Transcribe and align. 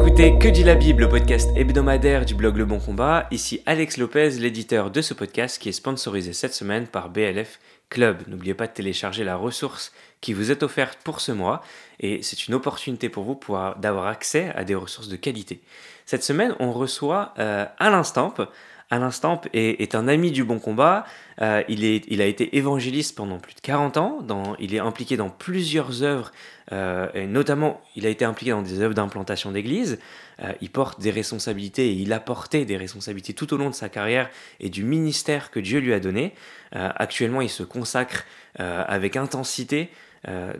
écoutez 0.00 0.38
Que 0.38 0.46
dit 0.46 0.62
la 0.62 0.76
Bible, 0.76 1.02
le 1.02 1.08
podcast 1.08 1.50
hebdomadaire 1.56 2.24
du 2.24 2.36
blog 2.36 2.56
Le 2.56 2.64
Bon 2.64 2.78
Combat. 2.78 3.26
Ici 3.32 3.62
Alex 3.66 3.96
Lopez, 3.96 4.30
l'éditeur 4.38 4.92
de 4.92 5.02
ce 5.02 5.12
podcast 5.12 5.60
qui 5.60 5.70
est 5.70 5.72
sponsorisé 5.72 6.32
cette 6.32 6.54
semaine 6.54 6.86
par 6.86 7.10
BLF 7.10 7.58
Club. 7.90 8.22
N'oubliez 8.28 8.54
pas 8.54 8.68
de 8.68 8.72
télécharger 8.72 9.24
la 9.24 9.34
ressource 9.34 9.92
qui 10.20 10.34
vous 10.34 10.52
est 10.52 10.62
offerte 10.62 11.00
pour 11.02 11.20
ce 11.20 11.32
mois 11.32 11.62
et 11.98 12.22
c'est 12.22 12.46
une 12.46 12.54
opportunité 12.54 13.08
pour 13.08 13.24
vous 13.24 13.40
d'avoir 13.78 14.06
accès 14.06 14.52
à 14.54 14.62
des 14.62 14.76
ressources 14.76 15.08
de 15.08 15.16
qualité. 15.16 15.60
Cette 16.06 16.22
semaine, 16.22 16.54
on 16.60 16.70
reçoit 16.70 17.34
euh, 17.40 17.66
Alain 17.78 18.04
Stamp. 18.04 18.34
Alain 18.90 19.10
Stamp 19.10 19.42
est, 19.52 19.94
un 19.94 20.08
ami 20.08 20.30
du 20.30 20.44
bon 20.44 20.58
combat. 20.58 21.04
Euh, 21.42 21.62
il, 21.68 22.22
a 22.22 22.24
été 22.24 22.56
évangéliste 22.56 23.14
pendant 23.16 23.38
plus 23.38 23.54
de 23.54 23.60
40 23.60 23.98
ans. 23.98 24.56
Il 24.58 24.74
est 24.74 24.78
impliqué 24.78 25.18
dans 25.18 25.28
plusieurs 25.28 26.02
œuvres, 26.02 26.32
euh, 26.72 27.08
et 27.12 27.26
notamment 27.26 27.82
il 27.96 28.06
a 28.06 28.08
été 28.08 28.24
impliqué 28.24 28.52
dans 28.52 28.62
des 28.62 28.80
œuvres 28.80 28.94
d'implantation 28.94 29.52
d'église. 29.52 29.98
Euh, 30.42 30.52
il 30.62 30.70
porte 30.70 31.00
des 31.00 31.10
responsabilités 31.10 31.88
et 31.88 31.92
il 31.92 32.12
a 32.14 32.20
porté 32.20 32.64
des 32.64 32.78
responsabilités 32.78 33.34
tout 33.34 33.52
au 33.52 33.58
long 33.58 33.68
de 33.68 33.74
sa 33.74 33.90
carrière 33.90 34.30
et 34.58 34.70
du 34.70 34.84
ministère 34.84 35.50
que 35.50 35.60
Dieu 35.60 35.80
lui 35.80 35.92
a 35.92 36.00
donné. 36.00 36.32
actuellement, 36.72 37.42
il 37.42 37.50
se 37.50 37.62
consacre 37.62 38.24
avec 38.56 39.16
intensité 39.16 39.90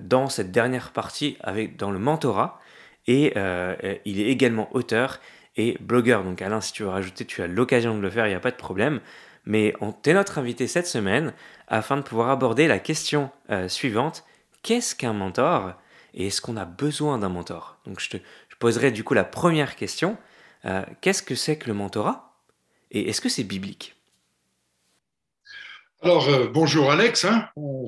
dans 0.00 0.28
cette 0.28 0.50
dernière 0.50 0.90
partie 0.92 1.36
dans 1.78 1.90
le 1.90 1.98
mentorat. 1.98 2.60
Et 3.06 3.34
il 4.04 4.20
est 4.20 4.26
également 4.26 4.68
auteur 4.72 5.20
et 5.58 5.76
blogueur. 5.80 6.24
Donc 6.24 6.40
Alain, 6.40 6.62
si 6.62 6.72
tu 6.72 6.84
veux 6.84 6.88
rajouter, 6.88 7.26
tu 7.26 7.42
as 7.42 7.46
l'occasion 7.46 7.94
de 7.94 8.00
le 8.00 8.08
faire, 8.08 8.26
il 8.26 8.30
n'y 8.30 8.34
a 8.34 8.40
pas 8.40 8.50
de 8.50 8.56
problème. 8.56 9.00
Mais 9.44 9.74
on 9.80 9.92
t'es 9.92 10.14
notre 10.14 10.38
invité 10.38 10.66
cette 10.66 10.86
semaine 10.86 11.34
afin 11.66 11.96
de 11.96 12.02
pouvoir 12.02 12.30
aborder 12.30 12.66
la 12.66 12.78
question 12.78 13.30
euh, 13.50 13.68
suivante. 13.68 14.24
Qu'est-ce 14.62 14.94
qu'un 14.94 15.12
mentor 15.12 15.74
et 16.14 16.28
est-ce 16.28 16.40
qu'on 16.40 16.56
a 16.56 16.64
besoin 16.64 17.18
d'un 17.18 17.28
mentor? 17.28 17.78
Donc 17.84 18.00
je 18.00 18.08
te 18.08 18.16
je 18.48 18.56
poserai 18.56 18.90
du 18.90 19.04
coup 19.04 19.14
la 19.14 19.24
première 19.24 19.76
question. 19.76 20.16
Euh, 20.64 20.82
qu'est-ce 21.00 21.22
que 21.22 21.34
c'est 21.34 21.58
que 21.58 21.68
le 21.68 21.74
mentorat 21.74 22.32
et 22.90 23.08
est-ce 23.08 23.20
que 23.20 23.28
c'est 23.28 23.44
biblique? 23.44 23.94
Alors, 26.00 26.28
euh, 26.28 26.46
bonjour 26.46 26.92
Alex, 26.92 27.24
hein. 27.24 27.48
on, 27.56 27.84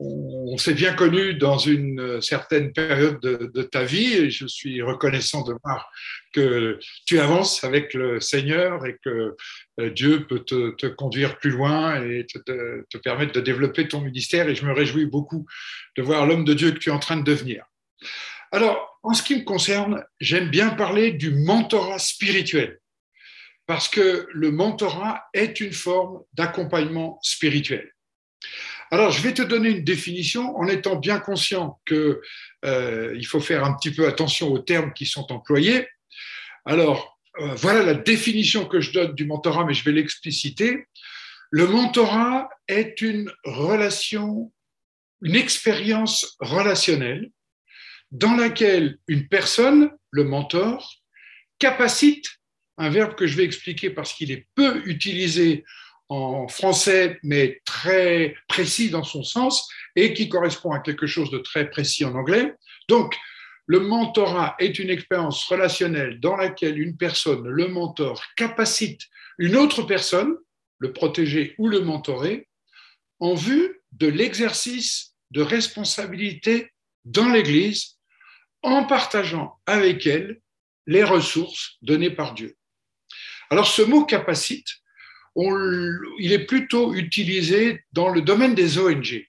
on 0.00 0.56
s'est 0.58 0.74
bien 0.74 0.94
connu 0.94 1.34
dans 1.34 1.58
une 1.58 2.20
certaine 2.22 2.72
période 2.72 3.20
de, 3.20 3.62
ta 3.62 3.82
vie 3.82 4.14
et 4.14 4.30
je 4.30 4.46
suis 4.46 4.80
reconnaissant 4.80 5.42
de 5.42 5.54
voir 5.64 5.90
que 6.32 6.78
tu 7.06 7.18
avances 7.18 7.64
avec 7.64 7.94
le 7.94 8.20
Seigneur 8.20 8.86
et 8.86 8.96
que 9.04 9.34
euh, 9.80 9.90
Dieu 9.90 10.26
peut 10.26 10.44
te, 10.44 10.86
conduire 10.86 11.38
plus 11.38 11.50
loin 11.50 12.02
et 12.02 12.26
te, 12.26 12.98
permettre 12.98 13.32
de 13.32 13.40
développer 13.40 13.88
ton 13.88 14.00
ministère 14.00 14.48
et 14.48 14.54
je 14.54 14.64
me 14.64 14.72
réjouis 14.72 15.06
beaucoup 15.06 15.46
de 15.96 16.02
voir 16.02 16.26
l'homme 16.26 16.44
de 16.44 16.54
Dieu 16.54 16.70
que 16.70 16.78
tu 16.78 16.90
es 16.90 16.92
en 16.92 17.00
train 17.00 17.16
de 17.16 17.24
devenir. 17.24 17.64
Alors, 18.52 19.00
en 19.02 19.14
ce 19.14 19.22
qui 19.22 19.36
me 19.36 19.44
concerne, 19.44 20.04
j'aime 20.20 20.48
bien 20.48 20.70
parler 20.70 21.12
du 21.12 21.32
mentorat 21.32 21.98
spirituel 21.98 22.78
parce 23.66 23.88
que 23.88 24.26
le 24.32 24.50
mentorat 24.50 25.24
est 25.34 25.60
une 25.60 25.72
forme 25.72 26.22
d'accompagnement 26.34 27.18
spirituel. 27.22 27.92
Alors, 28.90 29.10
je 29.10 29.22
vais 29.22 29.34
te 29.34 29.42
donner 29.42 29.70
une 29.70 29.84
définition 29.84 30.56
en 30.56 30.66
étant 30.66 30.96
bien 30.96 31.18
conscient 31.18 31.80
qu'il 31.86 32.16
euh, 32.64 33.22
faut 33.24 33.40
faire 33.40 33.64
un 33.64 33.74
petit 33.74 33.90
peu 33.90 34.06
attention 34.06 34.50
aux 34.50 34.58
termes 34.58 34.92
qui 34.94 35.04
sont 35.04 35.30
employés. 35.30 35.86
Alors, 36.64 37.18
euh, 37.40 37.54
voilà 37.54 37.82
la 37.82 37.94
définition 37.94 38.66
que 38.66 38.80
je 38.80 38.92
donne 38.92 39.14
du 39.14 39.26
mentorat, 39.26 39.64
mais 39.64 39.74
je 39.74 39.84
vais 39.84 39.92
l'expliciter. 39.92 40.86
Le 41.50 41.66
mentorat 41.66 42.48
est 42.66 43.00
une 43.02 43.30
relation, 43.44 44.52
une 45.22 45.36
expérience 45.36 46.36
relationnelle 46.40 47.30
dans 48.10 48.34
laquelle 48.34 48.98
une 49.06 49.28
personne, 49.28 49.90
le 50.10 50.24
mentor, 50.24 50.94
capacite, 51.58 52.26
un 52.78 52.88
verbe 52.88 53.14
que 53.14 53.26
je 53.26 53.36
vais 53.36 53.44
expliquer 53.44 53.90
parce 53.90 54.14
qu'il 54.14 54.30
est 54.30 54.46
peu 54.54 54.82
utilisé 54.86 55.64
en 56.08 56.48
français, 56.48 57.18
mais 57.22 57.60
très 57.64 58.34
précis 58.48 58.90
dans 58.90 59.04
son 59.04 59.22
sens 59.22 59.68
et 59.94 60.14
qui 60.14 60.28
correspond 60.28 60.72
à 60.72 60.80
quelque 60.80 61.06
chose 61.06 61.30
de 61.30 61.38
très 61.38 61.68
précis 61.68 62.04
en 62.04 62.14
anglais. 62.14 62.54
Donc, 62.88 63.16
le 63.66 63.80
mentorat 63.80 64.56
est 64.58 64.78
une 64.78 64.88
expérience 64.88 65.44
relationnelle 65.44 66.20
dans 66.20 66.36
laquelle 66.36 66.80
une 66.80 66.96
personne, 66.96 67.46
le 67.46 67.68
mentor, 67.68 68.22
capacite 68.36 69.02
une 69.38 69.56
autre 69.56 69.82
personne, 69.82 70.34
le 70.78 70.92
protéger 70.92 71.54
ou 71.58 71.68
le 71.68 71.80
mentorer, 71.80 72.48
en 73.20 73.34
vue 73.34 73.82
de 73.92 74.06
l'exercice 74.06 75.14
de 75.32 75.42
responsabilité 75.42 76.72
dans 77.04 77.28
l'Église 77.28 77.98
en 78.62 78.84
partageant 78.84 79.58
avec 79.66 80.06
elle 80.06 80.40
les 80.86 81.04
ressources 81.04 81.76
données 81.82 82.10
par 82.10 82.32
Dieu. 82.32 82.56
Alors 83.50 83.66
ce 83.66 83.82
mot 83.82 84.04
capacite, 84.04 84.68
il 85.36 86.32
est 86.32 86.46
plutôt 86.46 86.94
utilisé 86.94 87.84
dans 87.92 88.08
le 88.08 88.22
domaine 88.22 88.54
des 88.54 88.78
ONG. 88.78 89.26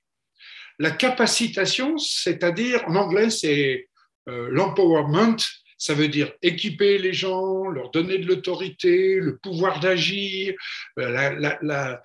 La 0.80 0.92
capacitation, 0.92 1.98
c'est-à-dire, 1.98 2.84
en 2.88 2.96
anglais, 2.96 3.30
c'est 3.30 3.90
euh, 4.30 4.48
l'empowerment, 4.50 5.38
ça 5.78 5.94
veut 5.94 6.10
dire 6.10 6.32
équiper 6.42 6.98
les 6.98 7.14
gens, 7.14 7.68
leur 7.68 7.90
donner 7.92 8.18
de 8.18 8.28
l'autorité, 8.28 9.16
le 9.16 9.38
pouvoir 9.38 9.80
d'agir. 9.80 10.54
Euh, 11.00 11.96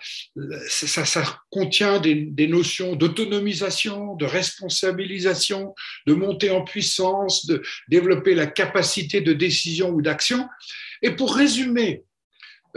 ça, 0.67 1.39
contient 1.49 1.99
des, 1.99 2.15
des 2.15 2.47
notions 2.47 2.95
d'autonomisation, 2.95 4.15
de 4.15 4.25
responsabilisation, 4.25 5.75
de 6.07 6.13
montée 6.13 6.49
en 6.49 6.63
puissance, 6.63 7.45
de 7.45 7.61
développer 7.89 8.33
la 8.33 8.47
capacité 8.47 9.19
de 9.21 9.33
décision 9.33 9.89
ou 9.89 10.01
d'action. 10.01 10.47
Et 11.01 11.11
pour 11.11 11.35
résumer 11.35 12.03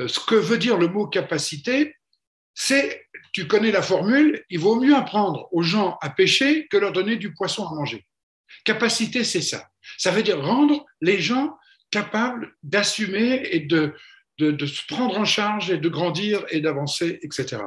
ce 0.07 0.21
que 0.21 0.35
veut 0.35 0.59
dire 0.59 0.79
le 0.79 0.89
mot 0.89 1.07
capacité, 1.07 1.95
c'est, 2.55 3.07
tu 3.33 3.47
connais 3.47 3.71
la 3.71 3.83
formule, 3.83 4.45
il 4.51 4.59
vaut 4.59 4.81
mieux 4.81 4.95
apprendre 4.95 5.49
aux 5.53 5.63
gens 5.63 5.97
à 6.01 6.11
pêcher 6.11 6.67
que 6.69 6.77
leur 6.77 6.93
donner 6.93 7.17
du 7.17 7.33
poisson 7.33 7.67
à 7.67 7.75
manger. 7.75 8.07
Capacité, 8.65 9.25
c'est 9.25 9.43
ça. 9.43 9.69
Ça 9.97 10.11
veut 10.11 10.23
dire 10.23 10.43
rendre 10.43 10.85
les 11.01 11.21
gens 11.21 11.57
capables 11.91 12.55
d'assumer 12.63 13.49
et 13.51 13.61
de, 13.61 13.95
de, 14.39 14.67
se 14.67 14.85
prendre 14.87 15.19
en 15.19 15.25
charge 15.25 15.71
et 15.71 15.79
de 15.79 15.89
grandir 15.89 16.45
et 16.51 16.61
d'avancer, 16.61 17.19
etc. 17.23 17.63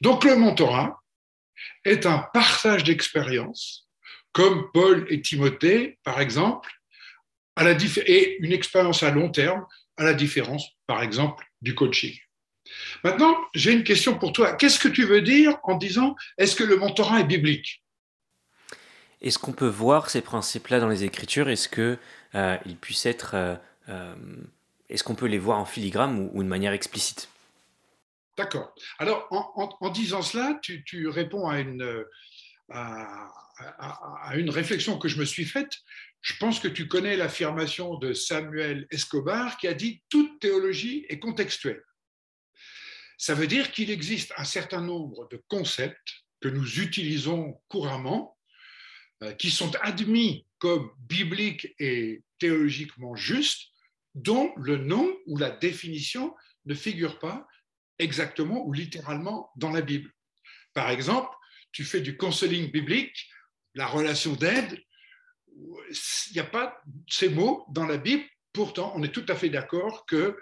Donc 0.00 0.24
le 0.24 0.36
mentorat 0.36 1.02
est 1.84 2.06
un 2.06 2.18
partage 2.32 2.84
d'expériences, 2.84 3.88
comme 4.32 4.70
Paul 4.72 5.06
et 5.08 5.20
Timothée, 5.22 5.98
par 6.04 6.20
exemple, 6.20 6.70
à 7.54 7.64
la 7.64 7.72
et 7.72 8.36
une 8.40 8.52
expérience 8.52 9.02
à 9.02 9.10
long 9.10 9.30
terme, 9.30 9.64
à 9.96 10.04
la 10.04 10.14
différence, 10.14 10.68
par 10.86 11.02
exemple, 11.02 11.44
du 11.62 11.74
coaching. 11.74 12.16
Maintenant, 13.04 13.36
j'ai 13.54 13.72
une 13.72 13.84
question 13.84 14.18
pour 14.18 14.32
toi. 14.32 14.54
Qu'est-ce 14.54 14.78
que 14.78 14.88
tu 14.88 15.04
veux 15.04 15.22
dire 15.22 15.58
en 15.62 15.76
disant 15.76 16.16
est-ce 16.38 16.56
que 16.56 16.64
le 16.64 16.76
mentorat 16.76 17.20
est 17.20 17.24
biblique? 17.24 17.82
Est-ce 19.22 19.38
qu'on 19.38 19.52
peut 19.52 19.68
voir 19.68 20.10
ces 20.10 20.20
principes-là 20.20 20.80
dans 20.80 20.88
les 20.88 21.04
Écritures? 21.04 21.48
Est-ce 21.48 21.68
que 21.68 21.98
euh, 22.34 22.56
puissent 22.80 23.06
être, 23.06 23.34
euh, 23.34 23.54
euh, 23.88 24.14
est-ce 24.88 25.02
qu'on 25.02 25.14
peut 25.14 25.26
les 25.26 25.38
voir 25.38 25.58
en 25.58 25.64
filigrane 25.64 26.30
ou, 26.32 26.42
de 26.42 26.48
manière 26.48 26.72
explicite? 26.72 27.28
D'accord. 28.36 28.74
Alors, 28.98 29.26
en, 29.30 29.88
disant 29.90 30.20
cela, 30.20 30.58
tu, 30.60 31.08
réponds 31.08 31.48
à 31.48 31.60
une, 31.60 32.04
à, 32.70 33.30
une 34.34 34.50
réflexion 34.50 34.98
que 34.98 35.08
je 35.08 35.18
me 35.18 35.24
suis 35.24 35.44
faite. 35.44 35.72
Je 36.20 36.34
pense 36.38 36.60
que 36.60 36.68
tu 36.68 36.88
connais 36.88 37.16
l'affirmation 37.16 37.96
de 37.98 38.12
Samuel 38.12 38.86
Escobar 38.90 39.56
qui 39.58 39.68
a 39.68 39.74
dit 39.74 40.02
toute 40.08 40.40
théologie 40.40 41.06
est 41.08 41.18
contextuelle. 41.18 41.82
Ça 43.18 43.34
veut 43.34 43.46
dire 43.46 43.72
qu'il 43.72 43.90
existe 43.90 44.32
un 44.36 44.44
certain 44.44 44.82
nombre 44.82 45.28
de 45.28 45.42
concepts 45.48 46.24
que 46.40 46.48
nous 46.48 46.80
utilisons 46.80 47.60
couramment, 47.68 48.36
euh, 49.22 49.32
qui 49.32 49.50
sont 49.50 49.74
admis 49.76 50.46
comme 50.58 50.90
bibliques 50.98 51.74
et 51.78 52.22
théologiquement 52.38 53.16
justes, 53.16 53.70
dont 54.14 54.52
le 54.56 54.76
nom 54.76 55.14
ou 55.26 55.38
la 55.38 55.50
définition 55.50 56.34
ne 56.66 56.74
figure 56.74 57.18
pas 57.18 57.46
exactement 57.98 58.66
ou 58.66 58.72
littéralement 58.72 59.50
dans 59.56 59.70
la 59.70 59.80
Bible. 59.80 60.12
Par 60.74 60.90
exemple, 60.90 61.30
tu 61.72 61.84
fais 61.84 62.00
du 62.00 62.16
counseling 62.16 62.70
biblique, 62.70 63.28
la 63.76 63.86
relation 63.86 64.32
d'aide, 64.32 64.82
il 65.48 66.32
n'y 66.32 66.40
a 66.40 66.44
pas 66.44 66.82
ces 67.08 67.28
mots 67.28 67.64
dans 67.70 67.86
la 67.86 67.98
Bible. 67.98 68.24
Pourtant, 68.52 68.92
on 68.96 69.02
est 69.02 69.12
tout 69.12 69.24
à 69.28 69.36
fait 69.36 69.50
d'accord 69.50 70.06
que 70.06 70.36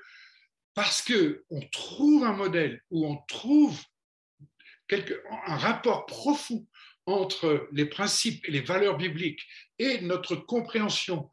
parce 0.72 1.02
qu'on 1.02 1.60
trouve 1.72 2.24
un 2.24 2.32
modèle 2.32 2.80
où 2.90 3.06
on 3.06 3.16
trouve 3.28 3.80
un 4.90 5.56
rapport 5.56 6.06
profond 6.06 6.66
entre 7.06 7.68
les 7.72 7.86
principes 7.86 8.48
et 8.48 8.52
les 8.52 8.60
valeurs 8.60 8.96
bibliques 8.96 9.42
et 9.78 10.00
notre 10.00 10.36
compréhension 10.36 11.30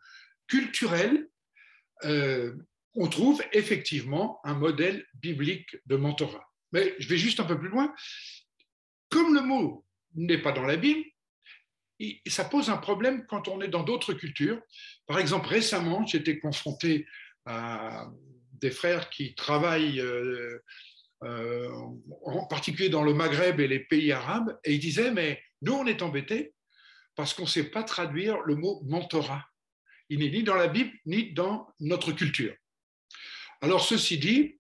culturelle, 0.48 1.27
euh, 2.03 2.56
on 2.95 3.07
trouve 3.07 3.42
effectivement 3.53 4.39
un 4.44 4.56
modèle 4.56 5.06
biblique 5.13 5.77
de 5.86 5.95
mentorat. 5.95 6.50
Mais 6.71 6.95
je 7.00 7.07
vais 7.07 7.18
juste 7.18 7.39
un 7.39 7.45
peu 7.45 7.59
plus 7.59 7.69
loin. 7.69 7.94
Comme 9.09 9.33
le 9.33 9.42
mot 9.42 9.86
n'est 10.15 10.42
pas 10.42 10.51
dans 10.51 10.65
la 10.65 10.77
Bible, 10.77 11.11
ça 12.27 12.45
pose 12.45 12.69
un 12.69 12.77
problème 12.77 13.25
quand 13.27 13.48
on 13.48 13.62
est 13.62 13.68
dans 13.68 13.83
d'autres 13.83 14.13
cultures. 14.13 14.62
Par 15.07 15.19
exemple, 15.19 15.48
récemment, 15.48 16.06
j'étais 16.06 16.39
confronté 16.39 17.06
à 17.45 18.07
des 18.53 18.71
frères 18.71 19.09
qui 19.09 19.36
travaillent 19.36 20.00
euh, 20.00 20.59
euh, 21.24 21.69
en 22.25 22.45
particulier 22.48 22.89
dans 22.89 23.03
le 23.03 23.13
Maghreb 23.13 23.59
et 23.59 23.68
les 23.68 23.80
pays 23.80 24.12
arabes, 24.12 24.57
et 24.63 24.74
ils 24.74 24.80
disaient, 24.80 25.12
mais 25.12 25.42
nous, 25.62 25.74
on 25.74 25.86
est 25.86 26.01
embêtés 26.01 26.53
parce 27.15 27.33
qu'on 27.33 27.44
ne 27.44 27.48
sait 27.48 27.69
pas 27.69 27.83
traduire 27.83 28.39
le 28.42 28.56
mot 28.56 28.81
mentorat. 28.86 29.45
Il 30.09 30.19
n'est 30.19 30.30
ni 30.30 30.44
dans 30.44 30.56
la 30.56 30.68
Bible, 30.68 30.92
ni 31.06 31.33
dans 31.33 31.68
notre 31.80 32.12
culture. 32.12 32.56
Alors, 33.62 33.86
ceci 33.86 34.18
dit, 34.18 34.59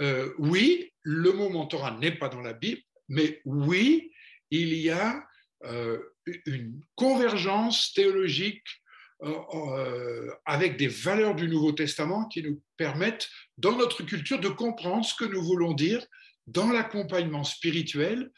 euh, 0.00 0.32
oui, 0.38 0.92
le 1.02 1.32
mot 1.32 1.48
mentorat 1.48 1.98
n'est 1.98 2.12
pas 2.12 2.28
dans 2.28 2.40
la 2.40 2.52
Bible, 2.52 2.82
mais 3.08 3.40
oui, 3.44 4.12
il 4.50 4.74
y 4.74 4.90
a 4.90 5.26
une 5.64 6.80
convergence 6.94 7.92
théologique 7.92 8.66
euh, 9.22 10.30
avec 10.46 10.76
des 10.76 10.86
valeurs 10.86 11.34
du 11.34 11.48
Nouveau 11.48 11.72
Testament 11.72 12.26
qui 12.28 12.42
nous 12.42 12.62
permettent, 12.76 13.28
dans 13.56 13.76
notre 13.76 14.04
culture, 14.04 14.38
de 14.38 14.48
comprendre 14.48 15.04
ce 15.04 15.14
que 15.14 15.24
nous 15.24 15.42
voulons 15.42 15.72
dire 15.72 16.04
dans 16.46 16.70
l'accompagnement 16.70 17.44
spirituel, 17.44 18.30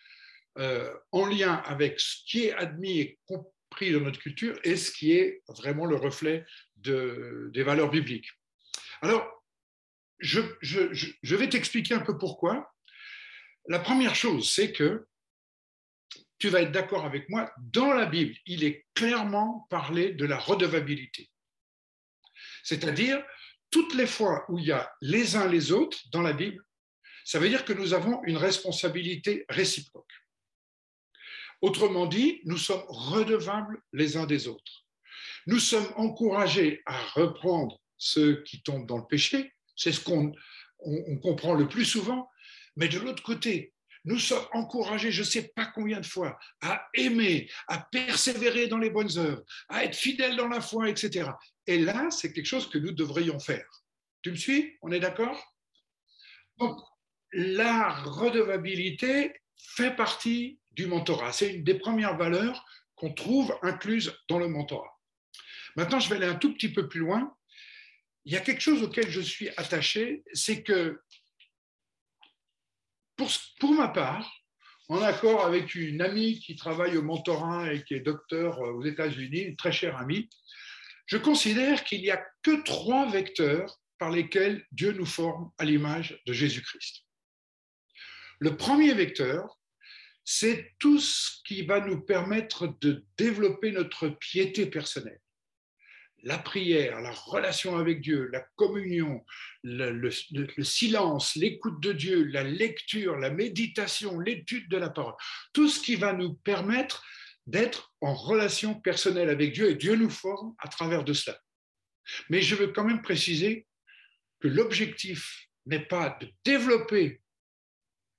en 1.12 1.26
lien 1.26 1.54
avec 1.64 2.00
ce 2.00 2.16
qui 2.26 2.46
est 2.46 2.52
admis 2.52 2.98
et 2.98 3.18
compris 3.24 3.92
dans 3.92 4.00
notre 4.00 4.18
culture 4.18 4.58
et 4.64 4.76
ce 4.76 4.90
qui 4.90 5.12
est 5.12 5.42
vraiment 5.48 5.86
le 5.86 5.96
reflet 5.96 6.44
de, 6.76 7.50
des 7.54 7.62
valeurs 7.62 7.90
bibliques. 7.90 8.30
Alors, 9.00 9.26
je, 10.18 11.36
vais 11.36 11.48
t'expliquer 11.48 11.94
un 11.94 12.00
peu 12.00 12.18
pourquoi. 12.18 12.72
La 13.68 13.78
première 13.78 14.14
chose, 14.14 14.50
c'est 14.50 14.72
que 14.72 15.06
tu 16.40 16.48
vas 16.48 16.62
être 16.62 16.72
d'accord 16.72 17.04
avec 17.04 17.28
moi, 17.28 17.52
dans 17.58 17.92
la 17.92 18.06
Bible, 18.06 18.34
il 18.46 18.64
est 18.64 18.86
clairement 18.94 19.66
parlé 19.70 20.12
de 20.12 20.24
la 20.24 20.38
redevabilité. 20.38 21.30
C'est-à-dire, 22.64 23.22
toutes 23.70 23.94
les 23.94 24.06
fois 24.06 24.46
où 24.48 24.58
il 24.58 24.64
y 24.64 24.72
a 24.72 24.90
les 25.02 25.36
uns 25.36 25.46
les 25.46 25.70
autres 25.70 25.98
dans 26.10 26.22
la 26.22 26.32
Bible, 26.32 26.64
ça 27.24 27.38
veut 27.38 27.48
dire 27.48 27.64
que 27.64 27.74
nous 27.74 27.92
avons 27.92 28.24
une 28.24 28.38
responsabilité 28.38 29.44
réciproque. 29.50 30.10
Autrement 31.60 32.06
dit, 32.06 32.40
nous 32.44 32.56
sommes 32.56 32.84
redevables 32.88 33.82
les 33.92 34.16
uns 34.16 34.26
des 34.26 34.48
autres. 34.48 34.86
Nous 35.46 35.60
sommes 35.60 35.92
encouragés 35.96 36.82
à 36.86 36.98
reprendre 37.08 37.78
ceux 37.98 38.42
qui 38.44 38.62
tombent 38.62 38.86
dans 38.86 38.96
le 38.96 39.06
péché, 39.06 39.52
c'est 39.76 39.92
ce 39.92 40.00
qu'on 40.00 40.32
comprend 41.22 41.52
le 41.52 41.68
plus 41.68 41.84
souvent. 41.84 42.30
Mais 42.76 42.88
de 42.88 42.98
l'autre 42.98 43.22
côté, 43.22 43.74
nous 44.04 44.18
sommes 44.18 44.46
encouragés, 44.52 45.12
je 45.12 45.20
ne 45.20 45.26
sais 45.26 45.52
pas 45.54 45.66
combien 45.66 46.00
de 46.00 46.06
fois, 46.06 46.38
à 46.60 46.88
aimer, 46.94 47.50
à 47.68 47.78
persévérer 47.78 48.66
dans 48.66 48.78
les 48.78 48.90
bonnes 48.90 49.18
œuvres, 49.18 49.42
à 49.68 49.84
être 49.84 49.96
fidèles 49.96 50.36
dans 50.36 50.48
la 50.48 50.60
foi, 50.60 50.88
etc. 50.88 51.30
Et 51.66 51.78
là, 51.78 52.10
c'est 52.10 52.32
quelque 52.32 52.46
chose 52.46 52.68
que 52.68 52.78
nous 52.78 52.92
devrions 52.92 53.38
faire. 53.38 53.66
Tu 54.22 54.30
me 54.30 54.36
suis? 54.36 54.76
On 54.82 54.90
est 54.92 55.00
d'accord? 55.00 55.40
Donc, 56.58 56.78
la 57.32 57.90
redevabilité 57.90 59.32
fait 59.56 59.94
partie 59.94 60.58
du 60.72 60.86
mentorat. 60.86 61.32
C'est 61.32 61.54
une 61.54 61.64
des 61.64 61.78
premières 61.78 62.16
valeurs 62.16 62.64
qu'on 62.94 63.12
trouve 63.12 63.56
incluses 63.62 64.14
dans 64.28 64.38
le 64.38 64.48
mentorat. 64.48 64.98
Maintenant, 65.76 66.00
je 66.00 66.08
vais 66.08 66.16
aller 66.16 66.26
un 66.26 66.34
tout 66.34 66.52
petit 66.52 66.72
peu 66.72 66.88
plus 66.88 67.00
loin 67.00 67.34
il 68.24 68.32
y 68.32 68.36
a 68.36 68.40
quelque 68.40 68.60
chose 68.60 68.82
auquel 68.82 69.08
je 69.08 69.20
suis 69.20 69.48
attaché, 69.56 70.22
c'est 70.32 70.62
que 70.62 71.00
pour, 73.58 73.72
ma 73.72 73.88
part, 73.88 74.30
en 74.88 75.02
accord 75.02 75.44
avec 75.44 75.74
une 75.74 76.00
amie 76.00 76.40
qui 76.40 76.56
travaille 76.56 76.96
au 76.96 77.02
mentorat 77.02 77.72
et 77.72 77.84
qui 77.84 77.94
est 77.94 78.00
docteur 78.00 78.60
aux 78.60 78.84
États-Unis, 78.84 79.40
une 79.40 79.56
très 79.56 79.72
chère 79.72 79.96
amie, 79.96 80.28
je 81.06 81.16
considère 81.16 81.84
qu'il 81.84 82.02
n'y 82.02 82.10
a 82.10 82.24
que 82.42 82.62
trois 82.62 83.08
vecteurs 83.10 83.78
par 83.98 84.10
lesquels 84.10 84.64
Dieu 84.72 84.92
nous 84.92 85.06
forme 85.06 85.50
à 85.58 85.64
l'image 85.64 86.20
de 86.26 86.32
Jésus-Christ. 86.32 87.04
Le 88.38 88.56
premier 88.56 88.94
vecteur, 88.94 89.58
c'est 90.24 90.74
tout 90.78 90.98
ce 90.98 91.42
qui 91.44 91.62
va 91.62 91.80
nous 91.80 92.00
permettre 92.00 92.78
de 92.80 93.04
développer 93.18 93.72
notre 93.72 94.08
piété 94.08 94.66
personnelle 94.66 95.20
la 96.22 96.38
prière, 96.38 97.00
la 97.00 97.12
relation 97.12 97.76
avec 97.76 98.00
Dieu, 98.00 98.28
la 98.32 98.40
communion, 98.56 99.24
le, 99.62 100.10
silence, 100.62 101.34
l'écoute 101.36 101.80
de 101.80 101.92
Dieu, 101.92 102.24
la 102.24 102.44
lecture, 102.44 103.16
la 103.16 103.30
méditation, 103.30 104.20
l'étude 104.20 104.68
de 104.68 104.76
la 104.76 104.90
parole, 104.90 105.14
tout 105.52 105.68
ce 105.68 105.80
qui 105.80 105.96
va 105.96 106.12
nous 106.12 106.34
permettre 106.34 107.04
d'être 107.46 107.94
en 108.00 108.14
relation 108.14 108.74
personnelle 108.74 109.30
avec 109.30 109.52
Dieu 109.52 109.70
et 109.70 109.74
Dieu 109.74 109.96
nous 109.96 110.10
forme 110.10 110.54
à 110.58 110.68
travers 110.68 111.04
de 111.04 111.12
cela. 111.12 111.38
Mais 112.28 112.42
je 112.42 112.54
veux 112.54 112.68
quand 112.68 112.84
même 112.84 113.02
préciser 113.02 113.66
que 114.40 114.48
l'objectif 114.48 115.48
n'est 115.66 115.86
pas 115.86 116.16
de 116.20 116.28
développer, 116.44 117.20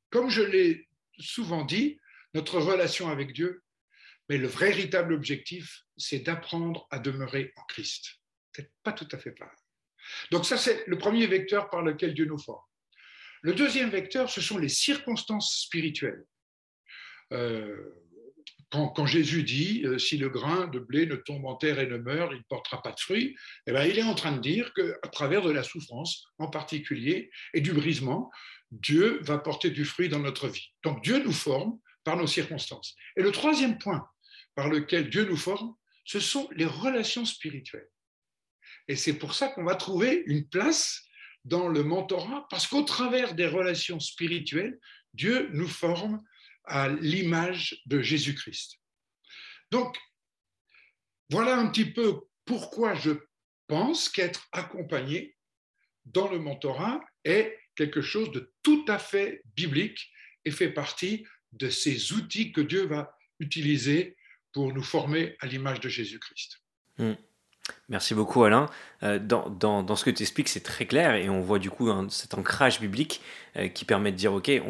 comme 0.10 0.30
je 0.30 0.42
l'ai 0.42 0.88
souvent 1.20 1.66
dit, 1.66 2.00
notre 2.34 2.60
relation 2.60 3.10
avec 3.10 3.34
Dieu, 3.34 3.64
mais 4.30 4.38
le 4.38 4.48
véritable 4.48 5.14
objectif, 5.14 5.84
c'est 6.02 6.20
d'apprendre 6.20 6.88
à 6.92 7.00
demeurer 7.00 7.54
en 7.56 7.64
Christ. 7.64 8.20
C'est 8.54 8.72
pas 8.84 8.94
tout 8.94 9.08
à 9.12 9.18
fait 9.18 9.32
pareil. 9.32 9.56
Donc 10.32 10.46
ça, 10.46 10.58
c'est 10.58 10.84
le 10.88 10.98
premier 10.98 11.28
vecteur 11.28 11.70
par 11.70 11.82
lequel 11.82 12.14
Dieu 12.14 12.26
nous 12.26 12.40
forme. 12.40 12.64
Le 13.42 13.54
deuxième 13.54 13.90
vecteur, 13.90 14.30
ce 14.30 14.42
sont 14.42 14.58
les 14.58 14.70
circonstances 14.70 15.62
spirituelles. 15.62 16.26
Euh, 17.34 17.76
quand, 18.72 19.06
Jésus 19.06 19.44
dit 19.44 19.84
euh, 19.86 19.98
si 19.98 20.18
le 20.18 20.30
grain 20.30 20.68
de 20.68 20.80
blé 20.80 21.06
ne 21.06 21.16
tombe 21.16 21.46
en 21.46 21.56
terre 21.56 21.80
et 21.80 21.88
ne 21.88 21.98
meurt, 21.98 22.32
il 22.32 22.38
ne 22.38 22.44
portera 22.44 22.82
pas 22.82 22.92
de 22.92 23.00
fruits, 23.00 23.36
eh 23.68 23.72
bien, 23.72 23.84
il 23.84 24.00
est 24.00 24.04
en 24.04 24.16
train 24.16 24.32
de 24.32 24.40
dire 24.40 24.74
qu'à 24.74 25.10
travers 25.10 25.42
de 25.42 25.52
la 25.52 25.64
souffrance 25.64 26.26
en 26.38 26.48
particulier 26.50 27.30
et 27.54 27.62
du 27.62 27.74
brisement, 27.74 28.32
Dieu 28.72 29.20
va 29.24 29.38
porter 29.38 29.72
du 29.72 29.84
fruit 29.84 30.08
dans 30.08 30.20
notre 30.20 30.48
vie. 30.48 30.72
Donc 30.84 31.04
Dieu 31.04 31.22
nous 31.24 31.34
forme 31.34 31.78
par 32.04 32.16
nos 32.16 32.28
circonstances. 32.28 32.96
Et 33.18 33.22
le 33.22 33.32
troisième 33.32 33.78
point 33.78 34.08
par 34.56 34.70
lequel 34.70 35.10
Dieu 35.10 35.26
nous 35.26 35.38
forme, 35.38 35.76
ce 36.04 36.20
sont 36.20 36.50
les 36.56 36.66
relations 36.66 37.26
spirituelles. 37.26 37.90
Et 38.88 38.96
c'est 38.96 39.18
pour 39.18 39.34
ça 39.34 39.50
qu'on 39.50 39.64
va 39.64 39.76
trouver 39.76 40.24
une 40.26 40.48
place 40.48 41.04
dans 41.46 41.68
le 41.68 41.84
mentorat, 41.84 42.48
parce 42.50 42.68
qu'au 42.68 42.84
travers 42.84 43.34
des 43.34 43.48
relations 43.48 44.00
spirituelles, 44.00 44.80
Dieu 45.14 45.50
nous 45.54 45.68
forme 45.68 46.22
à 46.66 46.88
l'image 46.88 47.82
de 47.86 48.02
Jésus-Christ. 48.02 48.80
Donc, 49.72 49.98
voilà 51.30 51.58
un 51.58 51.70
petit 51.70 51.86
peu 51.86 52.22
pourquoi 52.46 52.94
je 52.94 53.12
pense 53.68 54.10
qu'être 54.10 54.48
accompagné 54.52 55.36
dans 56.06 56.30
le 56.30 56.40
mentorat 56.40 57.02
est 57.24 57.58
quelque 57.76 58.02
chose 58.02 58.32
de 58.32 58.54
tout 58.64 58.86
à 58.88 59.00
fait 59.00 59.42
biblique 59.56 60.12
et 60.46 60.52
fait 60.52 60.72
partie 60.72 61.26
de 61.54 61.70
ces 61.70 62.14
outils 62.14 62.52
que 62.52 62.62
Dieu 62.62 62.86
va 62.86 63.16
utiliser 63.40 64.18
pour 64.54 64.74
nous 64.74 64.84
former 64.84 65.36
à 65.40 65.48
l'image 65.48 65.80
de 65.80 65.90
Jésus-Christ. 65.90 66.62
Hmm. 66.98 67.14
Merci 67.90 68.14
beaucoup 68.16 68.44
Alain. 68.44 68.70
Euh, 69.04 69.20
dans, 69.20 69.50
dans, 69.50 69.84
dans, 69.84 69.96
ce 69.96 70.06
que 70.06 70.10
tu 70.10 70.24
expliques, 70.24 70.50
c'est 70.50 70.64
très 70.64 70.86
clair 70.86 71.16
et 71.16 71.30
on 71.30 71.42
voit 71.42 71.60
du 71.60 71.70
coup 71.70 71.90
cet 72.10 72.34
ancrage 72.34 72.80
biblique 72.80 73.22
euh, 73.58 73.68
qui 73.68 73.86
permet 73.86 74.12
de 74.12 74.18
dire, 74.18 74.34
OK, 74.34 74.48
il 74.48 74.62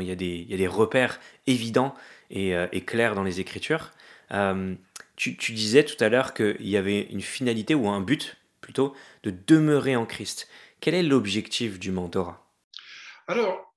y, 0.00 0.10
a 0.10 0.14
des, 0.14 0.46
y 0.48 0.54
a 0.54 0.56
des 0.56 0.66
repères 0.66 1.20
évidents 1.46 1.94
et, 2.30 2.54
euh, 2.54 2.66
et, 2.72 2.82
clairs 2.82 3.14
dans 3.14 3.22
les 3.22 3.40
Écritures. 3.40 3.90
Tu, 5.14 5.36
tu, 5.36 5.52
disais 5.52 5.84
tout 5.84 6.02
à 6.02 6.08
l'heure 6.08 6.32
qu'il 6.32 6.66
y 6.66 6.76
avait 6.76 7.02
une 7.02 7.20
finalité 7.20 7.74
ou 7.74 7.88
un 7.88 8.00
but 8.00 8.38
plutôt 8.62 8.96
de 9.24 9.30
demeurer 9.46 9.94
en 9.94 10.06
Christ. 10.06 10.48
Quel 10.80 10.94
est 10.94 11.02
l'objectif 11.02 11.78
du 11.78 11.92
mentorat? 11.92 12.50
Alors, 13.28 13.74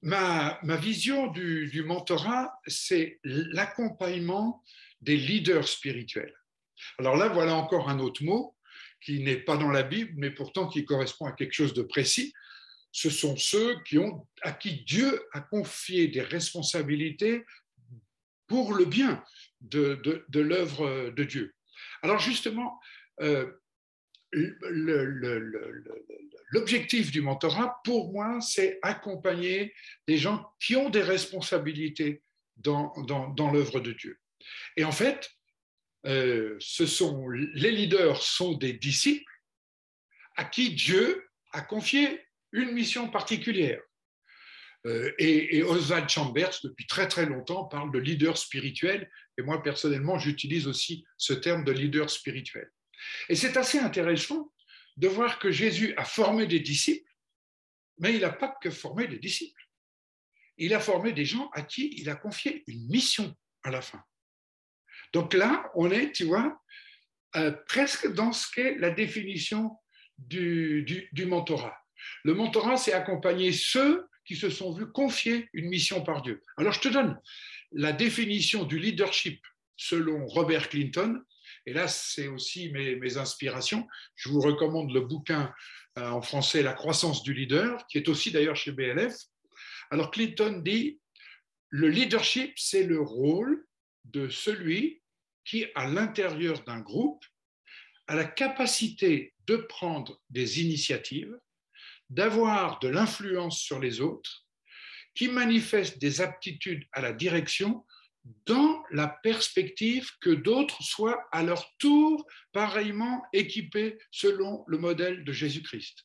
ma, 0.00 0.58
ma 0.62 0.76
vision 0.76 1.26
du, 1.26 1.68
du 1.68 1.82
mentorat, 1.84 2.58
c'est 2.66 3.20
l'accompagnement 3.22 4.62
des 5.00 5.16
leaders 5.16 5.68
spirituels. 5.68 6.34
Alors 6.98 7.16
là, 7.16 7.28
voilà 7.28 7.54
encore 7.54 7.88
un 7.88 7.98
autre 7.98 8.24
mot 8.24 8.56
qui 9.00 9.20
n'est 9.20 9.36
pas 9.36 9.56
dans 9.56 9.70
la 9.70 9.82
Bible, 9.82 10.12
mais 10.16 10.30
pourtant 10.30 10.68
qui 10.68 10.84
correspond 10.84 11.26
à 11.26 11.32
quelque 11.32 11.52
chose 11.52 11.74
de 11.74 11.82
précis. 11.82 12.32
Ce 12.90 13.10
sont 13.10 13.36
ceux 13.36 13.80
qui 13.84 13.98
ont, 13.98 14.26
à 14.42 14.52
qui 14.52 14.82
Dieu 14.84 15.22
a 15.32 15.40
confié 15.40 16.08
des 16.08 16.22
responsabilités 16.22 17.44
pour 18.46 18.74
le 18.74 18.86
bien 18.86 19.22
de, 19.60 20.00
l'œuvre 20.34 21.10
de 21.10 21.24
Dieu. 21.24 21.54
Alors 22.02 22.18
justement, 22.18 22.80
euh, 23.20 23.52
l'objectif 26.50 27.10
du 27.12 27.20
mentorat, 27.20 27.80
pour 27.84 28.12
moi, 28.12 28.40
c'est 28.40 28.78
accompagner 28.82 29.74
des 30.06 30.16
gens 30.16 30.50
qui 30.60 30.76
ont 30.76 30.90
des 30.90 31.02
responsabilités 31.02 32.22
dans 32.56 33.50
l'œuvre 33.52 33.80
de 33.80 33.92
Dieu. 33.92 34.18
Et 34.76 34.84
en 34.84 34.92
fait, 34.92 35.30
euh, 36.06 36.58
les 37.54 37.70
leaders 37.70 38.22
sont 38.22 38.54
des 38.54 38.72
disciples 38.72 39.32
à 40.36 40.44
qui 40.44 40.70
Dieu 40.70 41.28
a 41.52 41.60
confié 41.60 42.24
une 42.52 42.72
mission 42.72 43.10
particulière. 43.10 43.80
Euh, 44.86 45.12
et, 45.18 45.62
Oswald 45.62 46.08
Chambers, 46.08 46.60
depuis 46.62 46.86
très 46.86 47.08
très 47.08 47.26
longtemps, 47.26 47.64
parle 47.64 47.92
de 47.92 47.98
leader 47.98 48.38
spirituel. 48.38 49.10
Et 49.36 49.42
moi, 49.42 49.62
personnellement, 49.62 50.18
j'utilise 50.18 50.66
aussi 50.66 51.04
ce 51.16 51.32
terme 51.32 51.64
de 51.64 51.72
leader 51.72 52.08
spirituel. 52.08 52.70
Et 53.28 53.34
c'est 53.34 53.56
assez 53.56 53.78
intéressant 53.78 54.52
de 54.96 55.08
voir 55.08 55.38
que 55.38 55.50
Jésus 55.50 55.94
a 55.96 56.04
formé 56.04 56.46
des 56.46 56.60
disciples, 56.60 57.10
mais 57.98 58.14
il 58.14 58.20
n'a 58.20 58.32
pas 58.32 58.56
que 58.60 58.70
formé 58.70 59.06
des 59.06 59.18
disciples. 59.18 59.62
Il 60.56 60.74
a 60.74 60.80
formé 60.80 61.12
des 61.12 61.24
gens 61.24 61.50
à 61.52 61.62
qui 61.62 61.94
il 61.98 62.08
a 62.08 62.16
confié 62.16 62.64
une 62.66 62.88
mission 62.88 63.34
à 63.62 63.70
la 63.70 63.80
fin. 63.80 64.02
Donc 65.12 65.34
là, 65.34 65.70
on 65.74 65.90
est, 65.90 66.12
tu 66.12 66.24
vois, 66.24 66.60
euh, 67.36 67.52
presque 67.66 68.12
dans 68.14 68.32
ce 68.32 68.50
qu'est 68.52 68.76
la 68.76 68.90
définition 68.90 69.76
du, 70.16 71.08
du 71.12 71.26
mentorat. 71.26 71.76
Le 72.24 72.34
mentorat, 72.34 72.76
c'est 72.76 72.92
accompagner 72.92 73.52
ceux 73.52 74.08
qui 74.24 74.36
se 74.36 74.50
sont 74.50 74.72
vus 74.72 74.86
confier 74.92 75.48
une 75.52 75.68
mission 75.68 76.02
par 76.02 76.22
Dieu. 76.22 76.42
Alors 76.56 76.72
je 76.72 76.80
te 76.80 76.88
donne 76.88 77.18
la 77.72 77.92
définition 77.92 78.64
du 78.64 78.78
leadership 78.78 79.40
selon 79.76 80.26
Robert 80.26 80.68
Clinton, 80.68 81.22
et 81.64 81.72
là 81.72 81.88
c'est 81.88 82.28
aussi 82.28 82.70
mes, 82.70 83.16
inspirations. 83.16 83.86
Je 84.16 84.28
vous 84.28 84.40
recommande 84.40 84.92
le 84.92 85.00
bouquin 85.00 85.52
euh, 85.98 86.10
en 86.10 86.20
français 86.20 86.62
La 86.62 86.74
croissance 86.74 87.22
du 87.22 87.32
leader, 87.32 87.86
qui 87.86 87.98
est 87.98 88.08
aussi 88.08 88.30
d'ailleurs 88.30 88.56
chez 88.56 88.72
BLF. 88.72 89.14
Alors 89.90 90.10
Clinton 90.10 90.60
dit, 90.62 91.00
le 91.70 91.88
leadership, 91.88 92.52
c'est 92.56 92.84
le 92.84 93.00
rôle 93.00 93.64
de 94.08 94.28
celui 94.28 95.02
qui, 95.44 95.66
à 95.74 95.86
l'intérieur 95.86 96.62
d'un 96.64 96.80
groupe, 96.80 97.24
a 98.06 98.14
la 98.14 98.24
capacité 98.24 99.34
de 99.46 99.56
prendre 99.56 100.20
des 100.30 100.60
initiatives, 100.60 101.38
d'avoir 102.10 102.78
de 102.80 102.88
l'influence 102.88 103.60
sur 103.60 103.78
les 103.78 104.00
autres, 104.00 104.46
qui 105.14 105.28
manifestent 105.28 105.98
des 105.98 106.20
aptitudes 106.20 106.86
à 106.92 107.00
la 107.00 107.12
direction 107.12 107.84
dans 108.46 108.82
la 108.90 109.08
perspective 109.08 110.10
que 110.20 110.30
d'autres 110.30 110.82
soient 110.82 111.26
à 111.32 111.42
leur 111.42 111.76
tour 111.78 112.26
pareillement 112.52 113.22
équipés 113.32 113.98
selon 114.10 114.64
le 114.66 114.78
modèle 114.78 115.24
de 115.24 115.32
Jésus-Christ. 115.32 116.04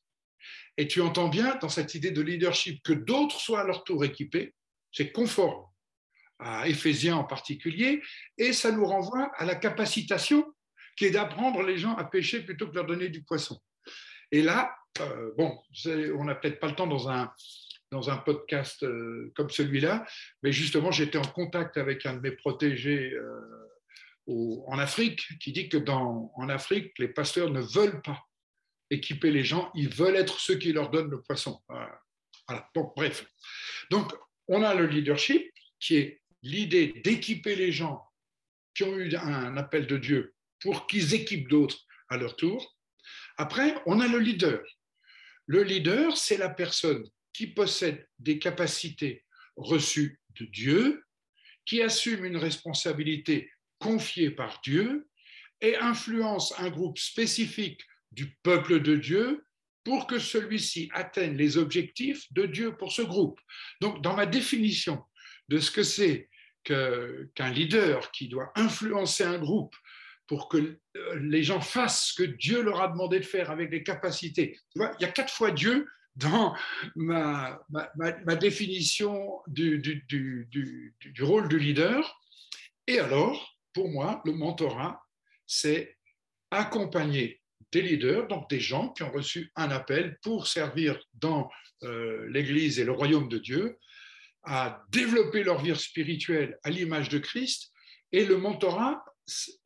Et 0.77 0.87
tu 0.87 1.01
entends 1.01 1.29
bien 1.29 1.55
dans 1.55 1.69
cette 1.69 1.95
idée 1.95 2.11
de 2.11 2.21
leadership 2.21 2.81
que 2.83 2.93
d'autres 2.93 3.39
soient 3.39 3.61
à 3.61 3.65
leur 3.65 3.83
tour 3.83 4.03
équipés, 4.03 4.53
c'est 4.91 5.11
conforme 5.11 5.65
à 6.43 6.67
Éphésiens 6.67 7.15
en 7.15 7.23
particulier, 7.23 8.01
et 8.37 8.53
ça 8.53 8.71
nous 8.71 8.85
renvoie 8.85 9.31
à 9.37 9.45
la 9.45 9.55
capacitation 9.55 10.45
qui 10.95 11.05
est 11.05 11.11
d'apprendre 11.11 11.63
les 11.63 11.77
gens 11.77 11.95
à 11.95 12.03
pêcher 12.03 12.41
plutôt 12.41 12.67
que 12.67 12.71
de 12.71 12.75
leur 12.75 12.85
donner 12.85 13.09
du 13.09 13.23
poisson. 13.23 13.59
Et 14.31 14.41
là, 14.41 14.75
euh, 14.99 15.31
bon, 15.37 15.59
on 16.17 16.25
n'a 16.25 16.35
peut-être 16.35 16.59
pas 16.59 16.67
le 16.67 16.75
temps 16.75 16.87
dans 16.87 17.09
un, 17.09 17.31
dans 17.91 18.09
un 18.09 18.17
podcast 18.17 18.83
euh, 18.83 19.31
comme 19.35 19.49
celui-là, 19.49 20.05
mais 20.41 20.51
justement, 20.51 20.91
j'étais 20.91 21.17
en 21.17 21.23
contact 21.23 21.77
avec 21.77 22.05
un 22.05 22.15
de 22.15 22.19
mes 22.19 22.31
protégés 22.31 23.13
euh, 23.13 23.63
en 24.67 24.79
Afrique 24.79 25.21
qui 25.39 25.51
dit 25.51 25.69
que 25.69 25.77
dans, 25.77 26.31
en 26.35 26.49
Afrique, 26.49 26.97
les 26.99 27.07
pasteurs 27.07 27.49
ne 27.49 27.61
veulent 27.61 28.01
pas 28.01 28.23
équiper 28.89 29.31
les 29.31 29.43
gens, 29.43 29.71
ils 29.75 29.89
veulent 29.89 30.15
être 30.15 30.39
ceux 30.39 30.55
qui 30.55 30.71
leur 30.73 30.89
donnent 30.89 31.09
le 31.09 31.21
poisson. 31.21 31.61
Voilà. 31.67 32.69
Donc, 32.75 32.93
bref. 32.95 33.25
Donc, 33.89 34.13
on 34.47 34.61
a 34.63 34.75
le 34.75 34.85
leadership 34.85 35.51
qui 35.79 35.97
est 35.97 36.22
l'idée 36.43 37.01
d'équiper 37.03 37.55
les 37.55 37.71
gens 37.71 38.03
qui 38.75 38.83
ont 38.83 38.97
eu 38.97 39.15
un 39.15 39.57
appel 39.57 39.87
de 39.87 39.97
Dieu 39.97 40.35
pour 40.59 40.87
qu'ils 40.87 41.13
équipent 41.13 41.49
d'autres 41.49 41.79
à 42.09 42.17
leur 42.17 42.35
tour. 42.35 42.77
Après, 43.37 43.75
on 43.85 43.99
a 43.99 44.07
le 44.07 44.19
leader. 44.19 44.61
Le 45.47 45.63
leader, 45.63 46.15
c'est 46.17 46.37
la 46.37 46.49
personne 46.49 47.03
qui 47.33 47.47
possède 47.47 48.07
des 48.19 48.39
capacités 48.39 49.25
reçues 49.55 50.19
de 50.39 50.45
Dieu, 50.45 51.03
qui 51.65 51.81
assume 51.81 52.25
une 52.25 52.37
responsabilité 52.37 53.51
confiée 53.79 54.31
par 54.31 54.61
Dieu 54.63 55.07
et 55.61 55.75
influence 55.77 56.53
un 56.59 56.69
groupe 56.69 56.97
spécifique 56.97 57.81
du 58.11 58.35
peuple 58.43 58.81
de 58.81 58.95
Dieu 58.95 59.45
pour 59.83 60.07
que 60.07 60.19
celui-ci 60.19 60.89
atteigne 60.93 61.35
les 61.35 61.57
objectifs 61.57 62.31
de 62.31 62.45
Dieu 62.45 62.75
pour 62.77 62.91
ce 62.91 63.01
groupe. 63.01 63.39
Donc, 63.81 64.01
dans 64.01 64.15
ma 64.15 64.25
définition 64.25 65.03
de 65.49 65.59
ce 65.59 65.71
que 65.71 65.83
c'est 65.83 66.29
qu'un 66.63 67.49
leader 67.49 68.11
qui 68.11 68.27
doit 68.27 68.51
influencer 68.55 69.23
un 69.23 69.37
groupe 69.37 69.75
pour 70.27 70.47
que 70.47 70.57
euh, 70.57 71.19
les 71.19 71.43
gens 71.43 71.61
fassent 71.61 72.07
ce 72.07 72.23
que 72.23 72.23
Dieu 72.23 72.61
leur 72.61 72.81
a 72.81 72.87
demandé 72.87 73.19
de 73.19 73.25
faire 73.25 73.51
avec 73.51 73.71
les 73.71 73.83
capacités. 73.83 74.57
Tu 74.71 74.79
vois, 74.79 74.91
il 74.99 75.03
y 75.03 75.05
a 75.05 75.11
quatre 75.11 75.33
fois 75.33 75.51
Dieu 75.51 75.87
dans 76.15 76.55
ma, 76.95 77.59
définition 78.39 79.41
du, 79.47 79.81
rôle 81.19 81.49
du 81.49 81.59
leader. 81.59 82.19
Et 82.87 82.99
alors, 82.99 83.57
pour 83.73 83.89
moi, 83.89 84.21
le 84.25 84.33
mentorat, 84.33 85.03
c'est 85.47 85.97
accompagner 86.51 87.41
des 87.71 87.81
leaders, 87.81 88.27
donc 88.27 88.49
des 88.49 88.59
gens 88.59 88.89
qui 88.89 89.03
ont 89.03 89.11
reçu 89.11 89.51
un 89.55 89.71
appel 89.71 90.17
pour 90.21 90.47
servir 90.47 90.99
dans 91.15 91.49
euh, 91.81 92.27
l'Église 92.29 92.79
et 92.79 92.85
le 92.85 92.91
royaume 92.91 93.27
de 93.27 93.39
Dieu, 93.39 93.79
à 94.43 94.83
développer 94.89 95.43
leur 95.43 95.61
vie 95.61 95.75
spirituelle 95.75 96.57
à 96.63 96.69
l'image 96.69 97.09
de 97.09 97.19
Christ. 97.19 97.71
Et 98.11 98.25
le 98.25 98.37
mentorat 98.37 99.03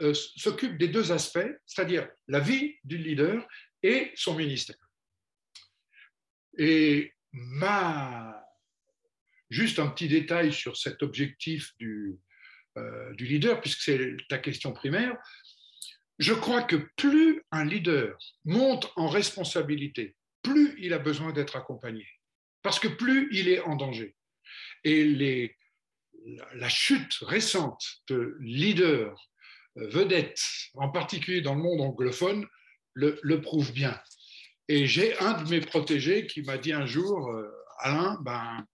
euh, 0.02 0.14
s'occupe 0.14 0.78
des 0.78 0.88
deux 0.88 1.12
aspects, 1.12 1.52
c'est-à-dire 1.66 2.08
la 2.28 2.40
vie 2.40 2.76
du 2.84 2.98
leader 2.98 3.46
et 3.84 4.12
son 4.16 4.36
ministère. 4.36 4.78
Et 6.58 7.14
ma... 7.32 8.44
juste 9.50 9.80
un 9.80 9.88
petit 9.88 10.08
détail 10.08 10.54
sur 10.54 10.78
cet 10.78 11.04
objectif 11.04 11.76
du, 11.78 12.18
euh, 12.78 13.14
du 13.14 13.26
leader, 13.26 13.60
puisque 13.62 13.82
c'est 13.82 14.16
ta 14.30 14.38
question 14.38 14.74
primaire. 14.74 15.18
Je 16.20 16.34
crois 16.34 16.64
que 16.64 16.78
plus 16.96 17.44
un 17.52 17.66
leader 17.66 18.18
monte 18.46 18.92
en 18.96 19.08
responsabilité, 19.08 20.16
plus 20.42 20.76
il 20.80 20.94
a 20.94 21.00
besoin 21.00 21.32
d'être 21.32 21.56
accompagné, 21.56 22.08
parce 22.64 22.80
que 22.80 22.88
plus 22.88 23.30
il 23.32 23.50
est 23.50 23.60
en 23.62 23.76
danger. 23.76 24.16
Et 24.84 25.56
la 26.56 26.70
chute 26.70 27.14
récente 27.22 27.84
de 28.08 28.36
leaders 28.40 29.30
euh, 29.78 29.88
vedettes, 29.90 30.44
en 30.74 30.90
particulier 30.90 31.42
dans 31.42 31.56
le 31.56 31.62
monde 31.62 31.82
anglophone, 31.82 32.48
le, 32.94 33.42
prouve 33.42 33.72
bien. 33.74 34.02
Et 34.68 34.88
j'ai 34.88 35.18
un 35.20 35.42
de 35.42 35.50
mes 35.50 35.62
protégés 35.62 36.26
qui 36.26 36.42
m'a 36.42 36.58
dit 36.58 36.74
un 36.74 36.88
jour, 36.88 37.30
euh, 37.30 37.48
Alain, 37.80 38.18
ben, 38.22 38.66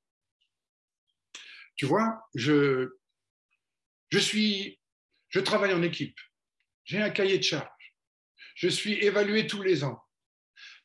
tu 1.75 1.85
vois, 1.85 2.23
je, 2.33 2.89
je, 4.09 4.71
je 5.27 5.39
travaille 5.39 5.73
en 5.73 5.83
équipe, 5.83 6.17
j'ai 6.85 7.01
un 7.01 7.09
cahier 7.09 7.37
de 7.37 7.43
charge, 7.43 7.67
je 8.55 8.69
suis 8.69 8.93
évalué 8.93 9.45
tous 9.45 9.61
les 9.61 9.83
ans. 9.83 10.01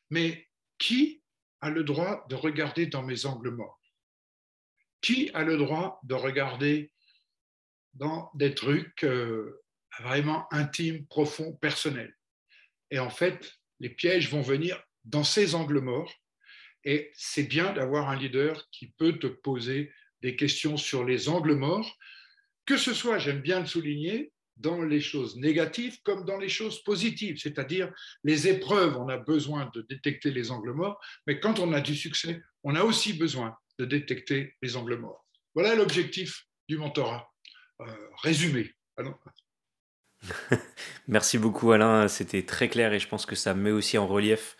Mais 0.09 0.49
qui 0.77 1.23
a 1.61 1.69
le 1.69 1.83
droit 1.83 2.25
de 2.29 2.35
regarder 2.35 2.87
dans 2.87 3.03
mes 3.03 3.25
angles 3.25 3.51
morts? 3.51 3.78
Qui 5.01 5.31
a 5.33 5.43
le 5.43 5.57
droit 5.57 5.99
de 6.03 6.13
regarder 6.13 6.91
dans 7.93 8.29
des 8.33 8.53
trucs 8.53 9.03
euh, 9.03 9.61
vraiment 9.99 10.51
intimes, 10.51 11.05
profonds, 11.07 11.53
personnels? 11.53 12.15
Et 12.91 12.99
en 12.99 13.09
fait, 13.09 13.53
les 13.79 13.89
pièges 13.89 14.29
vont 14.29 14.41
venir 14.41 14.81
dans 15.05 15.23
ces 15.23 15.55
angles 15.55 15.79
morts. 15.79 16.13
Et 16.83 17.11
c'est 17.13 17.43
bien 17.43 17.73
d'avoir 17.73 18.09
un 18.09 18.15
leader 18.15 18.69
qui 18.71 18.87
peut 18.97 19.19
te 19.19 19.27
poser 19.27 19.91
des 20.21 20.35
questions 20.35 20.77
sur 20.77 21.03
les 21.03 21.29
angles 21.29 21.55
morts, 21.55 21.97
que 22.65 22.77
ce 22.77 22.93
soit, 22.93 23.19
j'aime 23.19 23.41
bien 23.41 23.59
le 23.59 23.65
souligner, 23.65 24.31
dans 24.59 24.81
les 24.83 24.99
choses 24.99 25.37
négatives 25.37 26.01
comme 26.03 26.25
dans 26.25 26.37
les 26.37 26.49
choses 26.49 26.83
positives, 26.83 27.37
c'est-à-dire 27.37 27.91
les 28.23 28.47
épreuves, 28.47 28.97
on 28.97 29.07
a 29.07 29.17
besoin 29.17 29.71
de 29.73 29.81
détecter 29.89 30.31
les 30.31 30.51
angles 30.51 30.73
morts, 30.73 30.99
mais 31.25 31.39
quand 31.39 31.59
on 31.59 31.73
a 31.73 31.81
du 31.81 31.95
succès, 31.95 32.41
on 32.63 32.75
a 32.75 32.83
aussi 32.83 33.13
besoin 33.13 33.55
de 33.79 33.85
détecter 33.85 34.55
les 34.61 34.75
angles 34.75 34.97
morts. 34.97 35.25
Voilà 35.55 35.73
l'objectif 35.73 36.45
du 36.67 36.77
mentorat. 36.77 37.33
Euh, 37.81 37.85
résumé. 38.21 38.75
Merci 41.07 41.37
beaucoup 41.37 41.71
Alain, 41.71 42.09
c'était 42.09 42.43
très 42.43 42.67
clair 42.67 42.91
et 42.91 42.99
je 42.99 43.07
pense 43.07 43.25
que 43.25 43.35
ça 43.35 43.53
met 43.53 43.71
aussi 43.71 43.97
en 43.97 44.05
relief 44.05 44.57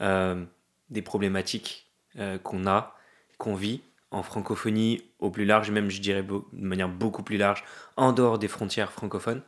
euh, 0.00 0.42
des 0.88 1.02
problématiques 1.02 1.92
euh, 2.16 2.38
qu'on 2.38 2.66
a, 2.66 2.96
qu'on 3.36 3.54
vit 3.54 3.82
en 4.10 4.22
francophonie 4.22 5.04
au 5.18 5.30
plus 5.30 5.44
large, 5.44 5.70
même 5.70 5.90
je 5.90 6.00
dirais 6.00 6.22
de 6.22 6.42
manière 6.52 6.88
beaucoup 6.88 7.22
plus 7.22 7.36
large, 7.36 7.62
en 7.96 8.12
dehors 8.12 8.38
des 8.38 8.48
frontières 8.48 8.92
francophones. 8.92 9.42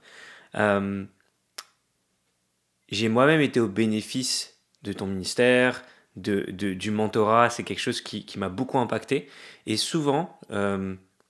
J'ai 2.90 3.09
moi-même 3.09 3.40
été 3.40 3.61
au 3.61 3.69
bénéfice 3.69 4.59
de 4.83 4.93
ton 4.93 5.07
ministère, 5.07 5.83
de, 6.16 6.42
du 6.50 6.90
mentorat, 6.90 7.50
c'est 7.50 7.64
quelque 7.64 7.80
chose 7.80 8.00
qui, 8.00 8.26
m'a 8.38 8.49
beaucoup 8.49 8.78
impacté. 8.78 9.28
Et 9.66 9.76
souvent, 9.76 10.38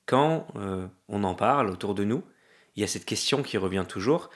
quand 0.06 0.46
on 1.08 1.24
en 1.24 1.34
parle 1.34 1.70
autour 1.70 1.94
de 1.94 2.04
nous, 2.04 2.22
il 2.76 2.80
y 2.80 2.84
a 2.84 2.86
cette 2.86 3.04
question 3.04 3.42
qui 3.42 3.56
revient 3.56 3.84
toujours, 3.88 4.30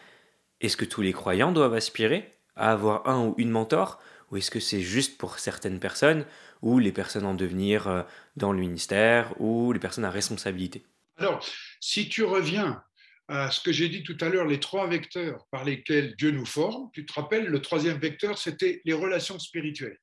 est-ce 0.61 0.77
que 0.77 0.85
tous 0.85 1.03
les 1.03 1.13
croyants 1.13 1.53
doivent 1.53 1.75
aspirer 1.75 2.31
à 2.57 2.73
avoir 2.73 3.09
un 3.09 3.27
ou 3.27 3.35
une 3.39 3.51
mentor? 3.51 4.01
Ou 4.31 4.37
est-ce 4.37 4.51
que 4.51 4.61
c'est 4.61 4.81
juste 4.81 5.19
pour 5.19 5.39
certaines 5.39 5.81
personnes 5.81 6.25
ou 6.61 6.79
les 6.79 6.93
personnes 6.93 7.25
en 7.25 7.35
devenir 7.35 7.89
euh, 7.89 8.03
dans 8.37 8.53
le 8.53 8.59
ministère 8.59 9.41
ou 9.41 9.73
les 9.73 9.79
personnes 9.79 10.05
à 10.05 10.11
responsabilité? 10.11 10.85
Alors, 11.17 11.45
si 11.81 12.09
tu 12.09 12.25
reviens 12.25 12.83
à 13.29 13.51
ce 13.51 13.61
que 13.61 13.73
j'ai 13.73 13.89
dit 13.89 14.03
tout 14.03 14.17
à 14.21 14.29
l'heure, 14.29 14.47
les 14.47 14.61
trois 14.61 14.87
vecteurs 14.87 15.47
par 15.51 15.65
lesquels 15.65 16.15
Dieu 16.17 16.31
nous 16.31 16.47
forme, 16.47 16.91
tu 16.93 17.07
te 17.07 17.13
rappelles, 17.13 17.47
le 17.47 17.61
troisième 17.61 17.99
vecteur, 17.99 18.39
c'était 18.39 18.81
les 18.85 18.93
relations 18.93 19.39
spirituelles. 19.39 19.99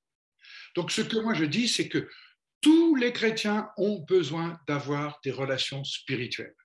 Donc, 0.75 0.91
ce 0.91 1.01
que 1.01 1.17
moi 1.17 1.33
je 1.33 1.45
dis, 1.45 1.67
c'est 1.67 1.87
que 1.87 2.09
tous 2.61 2.95
les 2.95 3.13
chrétiens 3.13 3.69
ont 3.77 3.99
besoin 3.99 4.59
d'avoir 4.67 5.19
des 5.23 5.31
relations 5.31 5.83
spirituelles. 5.83 6.55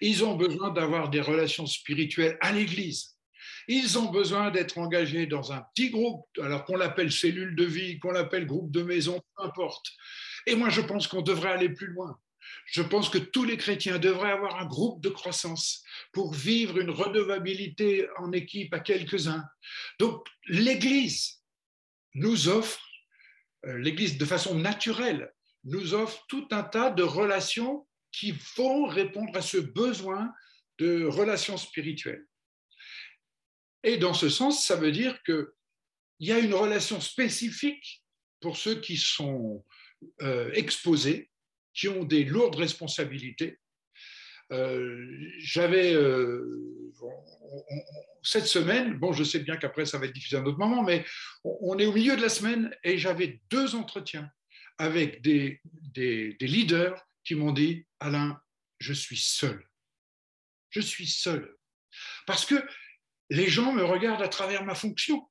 Ils 0.00 0.24
ont 0.24 0.36
besoin 0.36 0.70
d'avoir 0.70 1.10
des 1.10 1.20
relations 1.20 1.66
spirituelles 1.66 2.38
à 2.40 2.52
l'Église. 2.52 3.16
Ils 3.68 3.98
ont 3.98 4.10
besoin 4.10 4.50
d'être 4.50 4.78
engagés 4.78 5.26
dans 5.26 5.52
un 5.52 5.62
petit 5.74 5.90
groupe, 5.90 6.26
alors 6.40 6.64
qu'on 6.64 6.76
l'appelle 6.76 7.12
cellule 7.12 7.54
de 7.56 7.64
vie, 7.64 7.98
qu'on 7.98 8.12
l'appelle 8.12 8.46
groupe 8.46 8.70
de 8.70 8.82
maison, 8.82 9.20
peu 9.36 9.44
importe. 9.44 9.86
Et 10.46 10.54
moi, 10.54 10.68
je 10.68 10.80
pense 10.80 11.06
qu'on 11.08 11.22
devrait 11.22 11.52
aller 11.52 11.68
plus 11.68 11.88
loin. 11.88 12.18
Je 12.66 12.82
pense 12.82 13.08
que 13.08 13.18
tous 13.18 13.44
les 13.44 13.56
chrétiens 13.56 13.98
devraient 13.98 14.30
avoir 14.30 14.60
un 14.60 14.66
groupe 14.66 15.02
de 15.02 15.08
croissance 15.08 15.82
pour 16.12 16.32
vivre 16.32 16.78
une 16.78 16.90
redevabilité 16.90 18.06
en 18.18 18.32
équipe 18.32 18.72
à 18.72 18.80
quelques-uns. 18.80 19.44
Donc, 19.98 20.24
l'Église 20.46 21.42
nous 22.14 22.48
offre, 22.48 22.80
l'Église 23.74 24.18
de 24.18 24.24
façon 24.24 24.54
naturelle, 24.54 25.32
nous 25.64 25.94
offre 25.94 26.24
tout 26.28 26.46
un 26.52 26.62
tas 26.62 26.90
de 26.90 27.02
relations 27.02 27.86
qui 28.12 28.32
vont 28.56 28.86
répondre 28.86 29.36
à 29.36 29.42
ce 29.42 29.58
besoin 29.58 30.32
de 30.78 31.04
relations 31.04 31.56
spirituelles. 31.56 32.24
Et 33.82 33.98
dans 33.98 34.14
ce 34.14 34.28
sens, 34.28 34.64
ça 34.64 34.76
veut 34.76 34.92
dire 34.92 35.22
qu'il 35.22 35.46
y 36.20 36.32
a 36.32 36.38
une 36.38 36.54
relation 36.54 37.00
spécifique 37.00 38.04
pour 38.40 38.56
ceux 38.56 38.80
qui 38.80 38.96
sont 38.96 39.64
euh, 40.22 40.50
exposés, 40.52 41.30
qui 41.74 41.88
ont 41.88 42.04
des 42.04 42.24
lourdes 42.24 42.56
responsabilités. 42.56 43.58
Euh, 44.52 45.06
j'avais 45.38 45.92
euh, 45.94 46.92
cette 48.22 48.46
semaine, 48.46 48.94
bon, 48.94 49.12
je 49.12 49.24
sais 49.24 49.40
bien 49.40 49.56
qu'après 49.56 49.86
ça 49.86 49.98
va 49.98 50.06
être 50.06 50.12
diffusé 50.12 50.36
à 50.36 50.40
un 50.40 50.46
autre 50.46 50.58
moment, 50.58 50.82
mais 50.82 51.04
on, 51.44 51.78
est 51.78 51.86
au 51.86 51.92
milieu 51.92 52.16
de 52.16 52.22
la 52.22 52.28
semaine 52.28 52.74
et 52.84 52.98
j'avais 52.98 53.40
deux 53.50 53.74
entretiens 53.74 54.30
avec 54.78 55.22
des, 55.22 55.60
leaders 56.40 57.00
qui 57.24 57.34
m'ont 57.34 57.52
dit 57.52 57.86
Alain, 58.00 58.40
je 58.78 58.92
suis 58.92 59.16
seul. 59.16 59.66
Je 60.70 60.80
suis 60.80 61.06
seul. 61.06 61.56
Parce 62.26 62.44
que 62.44 62.54
les 63.30 63.48
gens 63.48 63.72
me 63.72 63.84
regardent 63.84 64.22
à 64.22 64.28
travers 64.28 64.64
ma 64.64 64.74
fonction. 64.74 65.28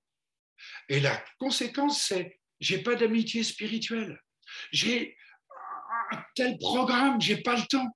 Et 0.89 1.00
la 1.00 1.24
conséquence, 1.38 2.01
c'est 2.01 2.39
j'ai 2.60 2.79
pas 2.79 2.95
d'amitié 2.95 3.43
spirituelle. 3.43 4.19
J'ai 4.72 5.17
un 6.12 6.24
tel 6.36 6.57
programme, 6.57 7.22
j'ai 7.22 7.38
pas 7.38 7.55
le 7.55 7.65
temps. 7.67 7.95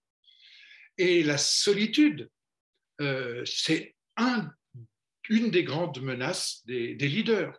Et 0.99 1.23
la 1.23 1.37
solitude, 1.37 2.29
euh, 2.99 3.41
c'est 3.45 3.95
un, 4.17 4.51
une 5.29 5.49
des 5.49 5.63
grandes 5.63 6.01
menaces 6.01 6.61
des, 6.65 6.93
leaders. 6.95 7.57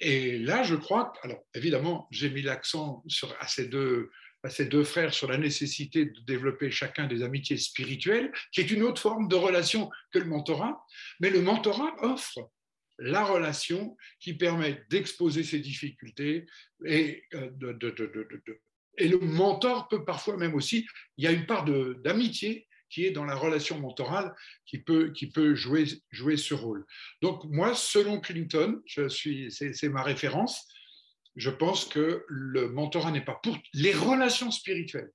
Et 0.00 0.36
là, 0.36 0.64
je 0.64 0.74
crois, 0.74 1.12
alors 1.22 1.46
évidemment, 1.54 2.08
j'ai 2.10 2.28
mis 2.28 2.42
l'accent 2.42 3.04
sur 3.06 3.34
à 3.40 3.46
ces 3.46 3.68
deux 3.68 4.10
à 4.42 4.48
ces 4.48 4.64
deux 4.64 4.84
frères 4.84 5.12
sur 5.12 5.28
la 5.28 5.36
nécessité 5.36 6.06
de 6.06 6.20
développer 6.22 6.70
chacun 6.70 7.06
des 7.06 7.22
amitiés 7.22 7.58
spirituelles, 7.58 8.32
qui 8.52 8.62
est 8.62 8.70
une 8.70 8.82
autre 8.82 9.02
forme 9.02 9.28
de 9.28 9.36
relation 9.36 9.90
que 10.12 10.18
le 10.18 10.24
mentorat. 10.24 10.82
Mais 11.20 11.28
le 11.28 11.42
mentorat 11.42 11.94
offre 12.02 12.50
la 12.98 13.22
relation 13.22 13.96
qui 14.18 14.32
permet 14.32 14.82
d'exposer 14.88 15.44
ses 15.44 15.60
difficultés 15.60 16.46
et, 16.86 17.22
euh, 17.34 17.50
de, 17.52 18.60
et 19.00 19.08
le 19.08 19.18
mentor 19.18 19.88
peut 19.88 20.04
parfois 20.04 20.36
même 20.36 20.54
aussi, 20.54 20.86
il 21.16 21.24
y 21.24 21.26
a 21.26 21.32
une 21.32 21.46
part 21.46 21.64
d'amitié 21.64 22.68
qui 22.90 23.06
est 23.06 23.12
dans 23.12 23.24
la 23.24 23.34
relation 23.34 23.78
mentorale 23.80 24.34
qui 24.66 24.78
peut, 24.78 25.12
qui 25.12 25.28
peut 25.28 25.54
jouer, 25.54 25.86
jouer 26.10 26.36
ce 26.36 26.54
rôle. 26.54 26.84
Donc 27.22 27.44
moi, 27.44 27.74
selon 27.74 28.20
Clinton, 28.20 28.82
c'est 28.86 29.88
ma 29.88 30.02
référence, 30.02 30.66
je 31.36 31.50
pense 31.50 31.84
que 31.86 32.24
le 32.28 32.68
mentorat 32.68 33.12
n'est 33.12 33.24
pas 33.24 33.38
pour. 33.42 33.56
Les 33.72 33.94
relations 33.94 34.50
spirituelles 34.50 35.12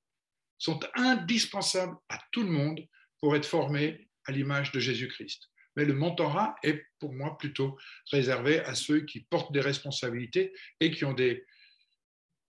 sont 0.58 0.80
indispensables 0.96 1.96
à 2.10 2.20
tout 2.32 2.44
le 2.44 2.50
monde 2.50 2.88
pour 3.20 3.36
être 3.36 3.46
formé 3.46 4.10
à 4.26 4.32
l'image 4.32 4.72
de 4.72 4.80
Jésus-Christ. 4.80 5.50
Mais 5.76 5.84
le 5.84 5.94
mentorat 5.94 6.56
est 6.64 6.86
pour 7.00 7.14
moi 7.14 7.38
plutôt 7.38 7.78
réservé 8.10 8.60
à 8.62 8.76
ceux 8.76 9.02
qui 9.02 9.20
portent 9.20 9.52
des 9.52 9.60
responsabilités 9.60 10.54
et 10.80 10.90
qui 10.90 11.04
ont 11.04 11.14
des, 11.14 11.46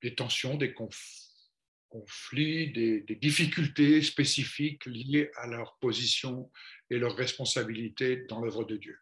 des 0.02 0.14
tensions, 0.14 0.57
des 0.57 0.72
conflits, 0.72 1.27
des, 2.33 3.01
des, 3.07 3.14
difficultés 3.16 4.03
spécifiques 4.03 4.87
liées 4.87 5.31
à 5.37 5.46
leur 5.46 5.77
position 5.79 6.51
et 6.90 6.98
leur 6.98 7.16
responsabilité 7.16 8.24
dans 8.29 8.40
l'œuvre 8.40 8.64
de 8.64 8.77
Dieu. 8.77 8.98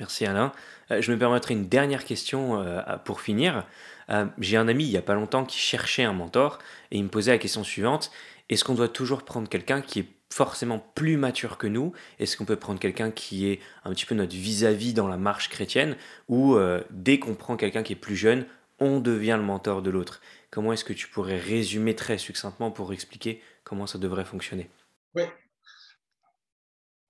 Merci 0.00 0.24
Alain. 0.24 0.52
Euh, 0.90 1.02
je 1.02 1.12
me 1.12 1.18
permettrai 1.18 1.54
une 1.54 1.68
dernière 1.68 2.04
question 2.04 2.60
euh, 2.60 2.80
pour 3.04 3.20
finir. 3.20 3.66
Euh, 4.08 4.24
j'ai 4.38 4.56
un 4.56 4.66
ami 4.66 4.84
il 4.84 4.90
n'y 4.90 4.96
a 4.96 5.02
pas 5.02 5.14
longtemps 5.14 5.44
qui 5.44 5.58
cherchait 5.58 6.04
un 6.04 6.14
mentor 6.14 6.58
et 6.90 6.96
il 6.96 7.04
me 7.04 7.10
posait 7.10 7.32
la 7.32 7.38
question 7.38 7.62
suivante. 7.62 8.10
Est-ce 8.48 8.64
qu'on 8.64 8.74
doit 8.74 8.88
toujours 8.88 9.22
prendre 9.22 9.48
quelqu'un 9.48 9.82
qui 9.82 10.00
est 10.00 10.06
forcément 10.32 10.78
plus 10.94 11.18
mature 11.18 11.58
que 11.58 11.66
nous? 11.66 11.92
Est-ce 12.18 12.36
qu'on 12.36 12.46
peut 12.46 12.56
prendre 12.56 12.80
quelqu'un 12.80 13.10
qui 13.10 13.46
est 13.46 13.60
un 13.84 13.90
petit 13.90 14.06
peu 14.06 14.14
notre 14.14 14.34
vis-à-vis 14.34 14.94
dans 14.94 15.06
la 15.06 15.18
marche 15.18 15.50
chrétienne? 15.50 15.96
Ou 16.28 16.56
dès 16.90 17.18
qu'on 17.18 17.34
prend 17.34 17.56
quelqu'un 17.56 17.82
qui 17.84 17.92
est 17.92 17.96
plus 17.96 18.16
jeune, 18.16 18.46
on 18.80 18.98
devient 19.00 19.36
le 19.38 19.44
mentor 19.44 19.82
de 19.82 19.90
l'autre? 19.90 20.20
Comment 20.50 20.72
est-ce 20.72 20.84
que 20.84 20.92
tu 20.92 21.08
pourrais 21.08 21.38
résumer 21.38 21.94
très 21.94 22.18
succinctement 22.18 22.70
pour 22.70 22.92
expliquer 22.92 23.40
comment 23.64 23.86
ça 23.86 23.98
devrait 23.98 24.24
fonctionner? 24.24 24.68
Oui, 25.14 25.24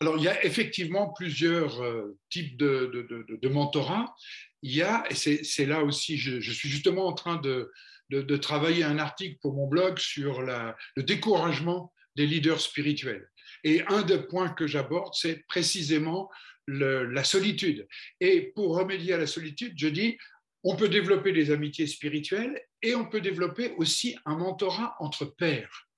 alors, 0.02 0.16
il 0.16 0.24
y 0.24 0.28
a 0.28 0.44
effectivement 0.46 1.12
plusieurs 1.12 1.82
euh, 1.82 2.16
types 2.30 2.56
de, 2.56 2.90
de, 2.94 3.36
de, 3.36 3.48
mentorat. 3.48 4.14
Il 4.62 4.74
y 4.74 4.80
a, 4.80 5.04
et 5.10 5.14
c'est 5.14 5.66
là 5.66 5.82
aussi, 5.82 6.16
je, 6.16 6.40
suis 6.50 6.70
justement 6.70 7.06
en 7.06 7.12
train 7.12 7.36
de, 7.36 7.70
de, 8.08 8.36
travailler 8.38 8.82
un 8.82 8.98
article 8.98 9.36
pour 9.42 9.54
mon 9.54 9.66
blog 9.66 9.98
sur 9.98 10.40
la, 10.40 10.74
le 10.96 11.02
découragement 11.02 11.92
des 12.16 12.26
leaders 12.26 12.62
spirituels. 12.62 13.28
Et 13.62 13.82
un 13.88 14.00
des 14.00 14.22
points 14.22 14.48
que 14.48 14.66
j'aborde, 14.66 15.12
c'est 15.14 15.46
précisément 15.46 16.30
la 16.66 17.24
solitude. 17.24 17.86
Et 18.20 18.52
pour 18.54 18.76
remédier 18.76 19.14
à 19.14 19.18
la 19.18 19.26
solitude, 19.26 19.74
je 19.76 19.88
dis, 19.88 20.16
on 20.62 20.76
peut 20.76 20.88
développer 20.88 21.32
des 21.32 21.50
amitiés 21.50 21.86
spirituelles 21.86 22.60
et 22.82 22.94
on 22.94 23.06
peut 23.06 23.20
développer 23.20 23.72
aussi 23.76 24.16
un 24.24 24.36
mentorat 24.36 24.96
entre 25.00 25.24
pairs. 25.24 25.88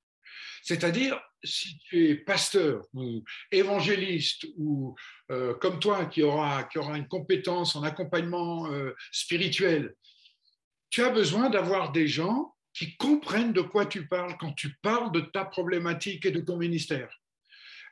C'est-à-dire, 0.62 1.20
si 1.42 1.78
tu 1.78 2.08
es 2.08 2.14
pasteur 2.14 2.84
ou 2.94 3.24
évangéliste 3.50 4.46
ou 4.56 4.94
euh, 5.30 5.54
comme 5.54 5.80
toi 5.80 6.06
qui 6.06 6.22
aura, 6.22 6.64
qui 6.64 6.78
aura 6.78 6.96
une 6.96 7.08
compétence 7.08 7.74
en 7.74 7.82
accompagnement 7.82 8.70
euh, 8.70 8.94
spirituel, 9.10 9.94
tu 10.90 11.02
as 11.02 11.10
besoin 11.10 11.50
d'avoir 11.50 11.90
des 11.90 12.06
gens 12.06 12.54
qui 12.72 12.96
comprennent 12.96 13.52
de 13.52 13.60
quoi 13.60 13.86
tu 13.86 14.06
parles 14.06 14.36
quand 14.38 14.52
tu 14.52 14.76
parles 14.82 15.12
de 15.12 15.20
ta 15.20 15.44
problématique 15.44 16.26
et 16.26 16.30
de 16.30 16.40
ton 16.40 16.56
ministère. 16.56 17.21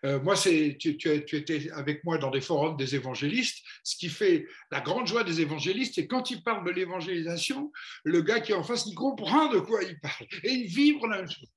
Euh, 0.05 0.21
moi, 0.21 0.35
tu, 0.35 0.51
étais 0.51 1.71
avec 1.73 2.05
moi 2.05 2.19
dans 2.19 2.31
des 2.31 2.41
forums 2.41 2.77
des 2.77 2.95
évangélistes. 2.95 3.65
Ce 3.85 3.97
qui 3.97 4.09
fait 4.09 4.47
la 4.71 4.81
grande 4.81 5.07
joie 5.07 5.25
des 5.25 5.41
évangélistes, 5.41 5.95
c'est 5.97 6.07
quand 6.07 6.31
ils 6.31 6.43
parlent 6.43 6.65
de 6.65 6.71
l'évangélisation, 6.71 7.71
le 8.05 8.23
gars 8.23 8.41
qui 8.41 8.53
est 8.53 8.55
en 8.55 8.63
face, 8.63 8.87
il 8.87 8.95
comprend 8.95 9.49
de 9.49 9.59
quoi 9.59 9.83
il 9.83 9.99
parle 10.01 10.27
et 10.45 10.53
il 10.53 10.67
vibre 10.67 11.07
la 11.07 11.19
même 11.19 11.31
chose. 11.31 11.49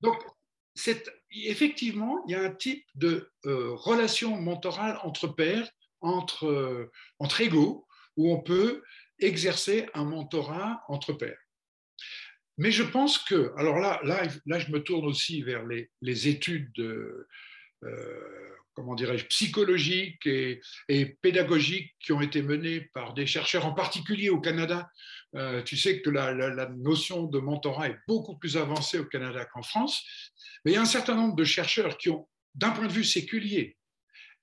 Donc, 0.00 0.22
effectivement, 1.32 2.24
il 2.26 2.32
y 2.32 2.34
a 2.34 2.42
un 2.42 2.54
type 2.54 2.84
de 2.94 3.30
euh, 3.46 3.74
relation 3.74 4.40
mentorale 4.40 4.98
entre 5.02 5.28
pairs, 5.28 5.68
entre, 6.00 6.46
euh, 6.46 6.90
entre 7.18 7.40
égaux, 7.40 7.86
où 8.16 8.32
on 8.32 8.40
peut 8.40 8.82
exercer 9.18 9.88
un 9.94 10.04
mentorat 10.04 10.82
entre 10.88 11.12
pairs. 11.12 11.38
Mais 12.56 12.70
je 12.70 12.82
pense 12.82 13.18
que, 13.18 13.52
alors 13.56 13.78
là, 13.78 14.00
là, 14.04 14.22
là 14.46 14.58
je 14.58 14.70
me 14.70 14.82
tourne 14.82 15.06
aussi 15.06 15.42
vers 15.42 15.66
les, 15.66 15.90
les 16.02 16.28
études 16.28 16.70
de, 16.74 17.26
comment 18.74 18.94
dirais-je, 18.94 19.26
psychologiques 19.26 20.26
et, 20.26 20.60
pédagogiques 21.22 21.94
qui 22.00 22.12
ont 22.12 22.20
été 22.20 22.42
menées 22.42 22.80
par 22.94 23.14
des 23.14 23.26
chercheurs, 23.26 23.66
en 23.66 23.74
particulier 23.74 24.30
au 24.30 24.40
Canada. 24.40 24.90
Euh, 25.34 25.62
tu 25.62 25.76
sais 25.76 26.00
que 26.00 26.10
la, 26.10 26.68
notion 26.76 27.24
de 27.24 27.38
mentorat 27.38 27.88
est 27.88 27.98
beaucoup 28.08 28.36
plus 28.36 28.56
avancée 28.56 28.98
au 28.98 29.04
Canada 29.04 29.44
qu'en 29.44 29.62
France, 29.62 30.02
mais 30.64 30.72
il 30.72 30.74
y 30.74 30.78
a 30.78 30.82
un 30.82 30.86
certain 30.86 31.14
nombre 31.14 31.36
de 31.36 31.44
chercheurs 31.44 31.98
qui 31.98 32.10
ont, 32.10 32.28
d'un 32.54 32.70
point 32.70 32.86
de 32.86 32.92
vue 32.92 33.04
séculier, 33.04 33.76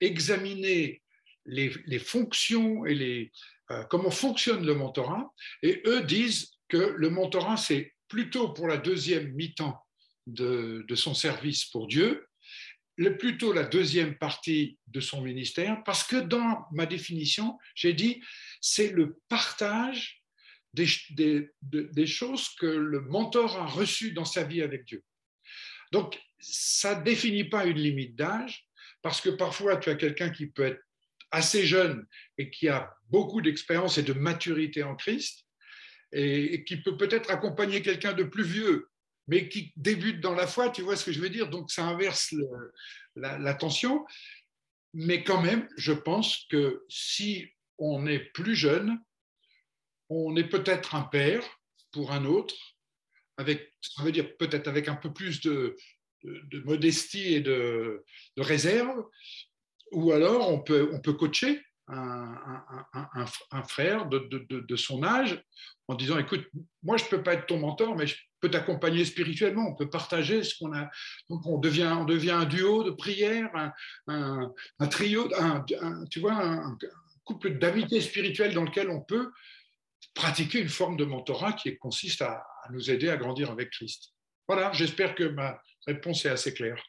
examiné 0.00 1.02
les, 1.44 1.98
fonctions 1.98 2.86
et 2.86 2.94
les, 2.94 3.32
euh, 3.70 3.84
comment 3.84 4.10
fonctionne 4.10 4.64
le 4.64 4.74
mentorat, 4.74 5.32
et 5.62 5.82
eux 5.86 6.02
disent 6.02 6.52
que 6.68 6.94
le 6.96 7.10
mentorat, 7.10 7.56
c'est 7.56 7.94
plutôt 8.08 8.50
pour 8.50 8.68
la 8.68 8.76
deuxième 8.76 9.32
mi-temps 9.32 9.78
de 10.26 10.94
son 10.94 11.14
service 11.14 11.64
pour 11.66 11.86
Dieu, 11.86 12.27
plutôt 13.16 13.52
la 13.52 13.64
deuxième 13.64 14.16
partie 14.16 14.78
de 14.88 15.00
son 15.00 15.22
ministère, 15.22 15.82
parce 15.84 16.04
que 16.04 16.16
dans 16.16 16.66
ma 16.72 16.86
définition, 16.86 17.58
j'ai 17.74 17.92
dit, 17.92 18.22
c'est 18.60 18.90
le 18.90 19.18
partage 19.28 20.22
des, 20.74 22.06
choses 22.06 22.48
que 22.58 22.66
le 22.66 23.00
mentor 23.00 23.56
a 23.56 23.66
reçues 23.66 24.12
dans 24.12 24.24
sa 24.24 24.44
vie 24.44 24.62
avec 24.62 24.84
Dieu. 24.84 25.02
Donc, 25.92 26.20
ça 26.40 26.98
ne 26.98 27.04
définit 27.04 27.44
pas 27.44 27.66
une 27.66 27.78
limite 27.78 28.16
d'âge, 28.16 28.68
parce 29.02 29.20
que 29.20 29.30
parfois, 29.30 29.76
tu 29.76 29.90
as 29.90 29.94
quelqu'un 29.94 30.30
qui 30.30 30.46
peut 30.46 30.64
être 30.64 30.82
assez 31.30 31.66
jeune 31.66 32.06
et 32.36 32.50
qui 32.50 32.68
a 32.68 32.92
beaucoup 33.10 33.40
d'expérience 33.40 33.98
et 33.98 34.02
de 34.02 34.12
maturité 34.12 34.82
en 34.82 34.96
Christ, 34.96 35.46
et, 36.12 36.64
qui 36.64 36.78
peut 36.78 36.96
peut-être 36.96 37.30
accompagner 37.30 37.82
quelqu'un 37.82 38.12
de 38.12 38.24
plus 38.24 38.44
vieux, 38.44 38.88
mais 39.28 39.48
qui 39.48 39.72
débute 39.76 40.20
dans 40.20 40.34
la 40.34 40.46
foi, 40.46 40.70
tu 40.70 40.82
vois 40.82 40.96
ce 40.96 41.04
que 41.04 41.12
je 41.12 41.20
veux 41.20 41.30
dire? 41.30 41.48
Donc, 41.48 41.70
ça 41.70 41.84
inverse 41.84 42.34
la 43.14 43.54
tension. 43.54 44.04
Mais 44.94 45.22
quand 45.22 45.42
même, 45.42 45.68
je 45.76 45.92
pense 45.92 46.46
que 46.50 46.84
si 46.88 47.46
on 47.78 48.06
est 48.06 48.20
plus 48.32 48.56
jeune, 48.56 48.98
on 50.08 50.36
est 50.36 50.48
peut-être 50.48 50.94
un 50.94 51.02
père 51.02 51.44
pour 51.92 52.12
un 52.12 52.24
autre, 52.24 52.54
avec, 53.36 53.74
ça 53.80 54.02
veut 54.02 54.12
dire 54.12 54.36
peut-être 54.36 54.66
avec 54.68 54.88
un 54.88 54.96
peu 54.96 55.12
plus 55.12 55.40
de, 55.40 55.76
modestie 56.64 57.34
et 57.34 57.40
de, 57.40 58.04
réserve, 58.36 59.04
ou 59.92 60.12
alors 60.12 60.50
on 60.50 60.60
peut, 60.60 60.90
on 60.92 61.00
peut 61.00 61.12
coacher 61.12 61.62
un, 61.88 63.62
frère 63.66 64.06
de, 64.06 64.76
son 64.76 65.02
âge 65.02 65.42
en 65.88 65.94
disant, 65.94 66.18
écoute, 66.18 66.46
moi 66.82 66.96
je 66.96 67.04
ne 67.04 67.08
peux 67.08 67.22
pas 67.22 67.34
être 67.34 67.46
ton 67.46 67.58
mentor, 67.58 67.96
mais 67.96 68.06
je 68.06 68.16
peux 68.40 68.50
t'accompagner 68.50 69.04
spirituellement, 69.04 69.68
on 69.68 69.74
peut 69.74 69.88
partager 69.88 70.44
ce 70.44 70.54
qu'on 70.58 70.72
a. 70.74 70.90
Donc 71.30 71.46
on 71.46 71.58
devient, 71.58 71.94
on 71.98 72.04
devient 72.04 72.32
un 72.32 72.44
duo 72.44 72.84
de 72.84 72.90
prière, 72.90 73.50
un, 74.06 74.52
trio, 74.90 75.28
tu 76.10 76.20
vois, 76.20 76.34
un, 76.34 76.76
couple 77.24 77.58
d'amitié 77.58 78.00
spirituelle 78.00 78.54
dans 78.54 78.64
lequel 78.64 78.88
on 78.88 79.02
peut 79.02 79.30
pratiquer 80.14 80.60
une 80.60 80.68
forme 80.68 80.96
de 80.96 81.04
mentorat 81.04 81.52
qui 81.52 81.76
consiste 81.76 82.22
à, 82.22 82.42
nous 82.70 82.90
aider 82.90 83.08
à 83.08 83.16
grandir 83.16 83.50
avec 83.50 83.70
Christ. 83.70 84.12
Voilà, 84.46 84.72
j'espère 84.72 85.14
que 85.14 85.24
ma 85.24 85.58
réponse 85.86 86.24
est 86.26 86.30
assez 86.30 86.52
claire. 86.52 86.82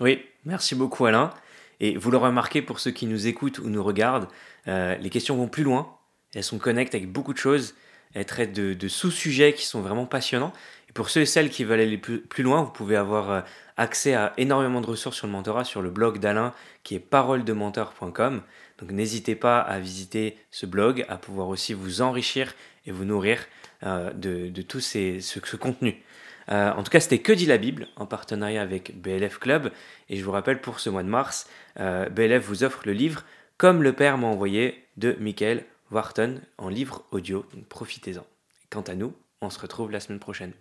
oui, 0.00 0.24
merci 0.44 0.74
beaucoup 0.74 1.06
Alain. 1.06 1.32
Et 1.80 1.96
vous 1.96 2.10
le 2.10 2.16
remarquez 2.16 2.62
pour 2.62 2.80
ceux 2.80 2.90
qui 2.90 3.06
nous 3.06 3.26
écoutent 3.26 3.58
ou 3.58 3.68
nous 3.68 3.82
regardent, 3.82 4.28
euh, 4.68 4.96
les 4.96 5.10
questions 5.10 5.36
vont 5.36 5.48
plus 5.48 5.64
loin, 5.64 5.96
elles 6.34 6.44
sont 6.44 6.58
connectées 6.58 6.98
avec 6.98 7.10
beaucoup 7.10 7.32
de 7.32 7.38
choses, 7.38 7.74
elles 8.14 8.26
traitent 8.26 8.52
de, 8.52 8.88
sous-sujets 8.88 9.54
qui 9.54 9.64
sont 9.64 9.80
vraiment 9.80 10.06
passionnants. 10.06 10.52
Et 10.88 10.92
pour 10.92 11.10
ceux 11.10 11.22
et 11.22 11.26
celles 11.26 11.50
qui 11.50 11.64
veulent 11.64 11.80
aller 11.80 11.98
plus, 11.98 12.42
loin, 12.42 12.62
vous 12.62 12.70
pouvez 12.70 12.96
avoir 12.96 13.30
euh, 13.30 13.40
accès 13.76 14.14
à 14.14 14.32
énormément 14.36 14.80
de 14.80 14.86
ressources 14.86 15.16
sur 15.16 15.26
le 15.26 15.32
mentorat 15.32 15.64
sur 15.64 15.82
le 15.82 15.90
blog 15.90 16.18
d'Alain 16.18 16.54
qui 16.84 16.94
est 16.94 17.00
paroledementor.com. 17.00 18.42
Donc 18.78 18.90
n'hésitez 18.90 19.34
pas 19.34 19.60
à 19.60 19.78
visiter 19.78 20.36
ce 20.50 20.66
blog, 20.66 21.04
à 21.08 21.16
pouvoir 21.16 21.48
aussi 21.48 21.74
vous 21.74 22.02
enrichir 22.02 22.54
et 22.86 22.92
vous 22.92 23.04
nourrir 23.04 23.46
euh, 23.82 24.12
de, 24.12 24.62
tout 24.62 24.80
ce, 24.80 25.56
contenu. 25.56 26.02
Euh, 26.50 26.72
en 26.72 26.82
tout 26.82 26.90
cas, 26.90 27.00
c'était 27.00 27.20
Que 27.20 27.32
dit 27.32 27.46
la 27.46 27.58
Bible 27.58 27.88
en 27.96 28.06
partenariat 28.06 28.62
avec 28.62 29.00
BLF 29.00 29.38
Club. 29.38 29.70
Et 30.08 30.16
je 30.16 30.24
vous 30.24 30.32
rappelle, 30.32 30.60
pour 30.60 30.80
ce 30.80 30.90
mois 30.90 31.02
de 31.02 31.08
mars, 31.08 31.48
euh, 31.80 32.08
BLF 32.08 32.44
vous 32.44 32.64
offre 32.64 32.82
le 32.84 32.92
livre 32.92 33.24
Comme 33.56 33.82
le 33.82 33.92
Père 33.92 34.18
m'a 34.18 34.26
envoyé 34.26 34.84
de 34.96 35.16
Michael 35.20 35.64
Wharton 35.90 36.40
en 36.58 36.68
livre 36.68 37.04
audio. 37.10 37.44
Profitez-en. 37.68 38.26
Quant 38.70 38.82
à 38.82 38.94
nous, 38.94 39.14
on 39.40 39.50
se 39.50 39.60
retrouve 39.60 39.90
la 39.90 40.00
semaine 40.00 40.20
prochaine. 40.20 40.52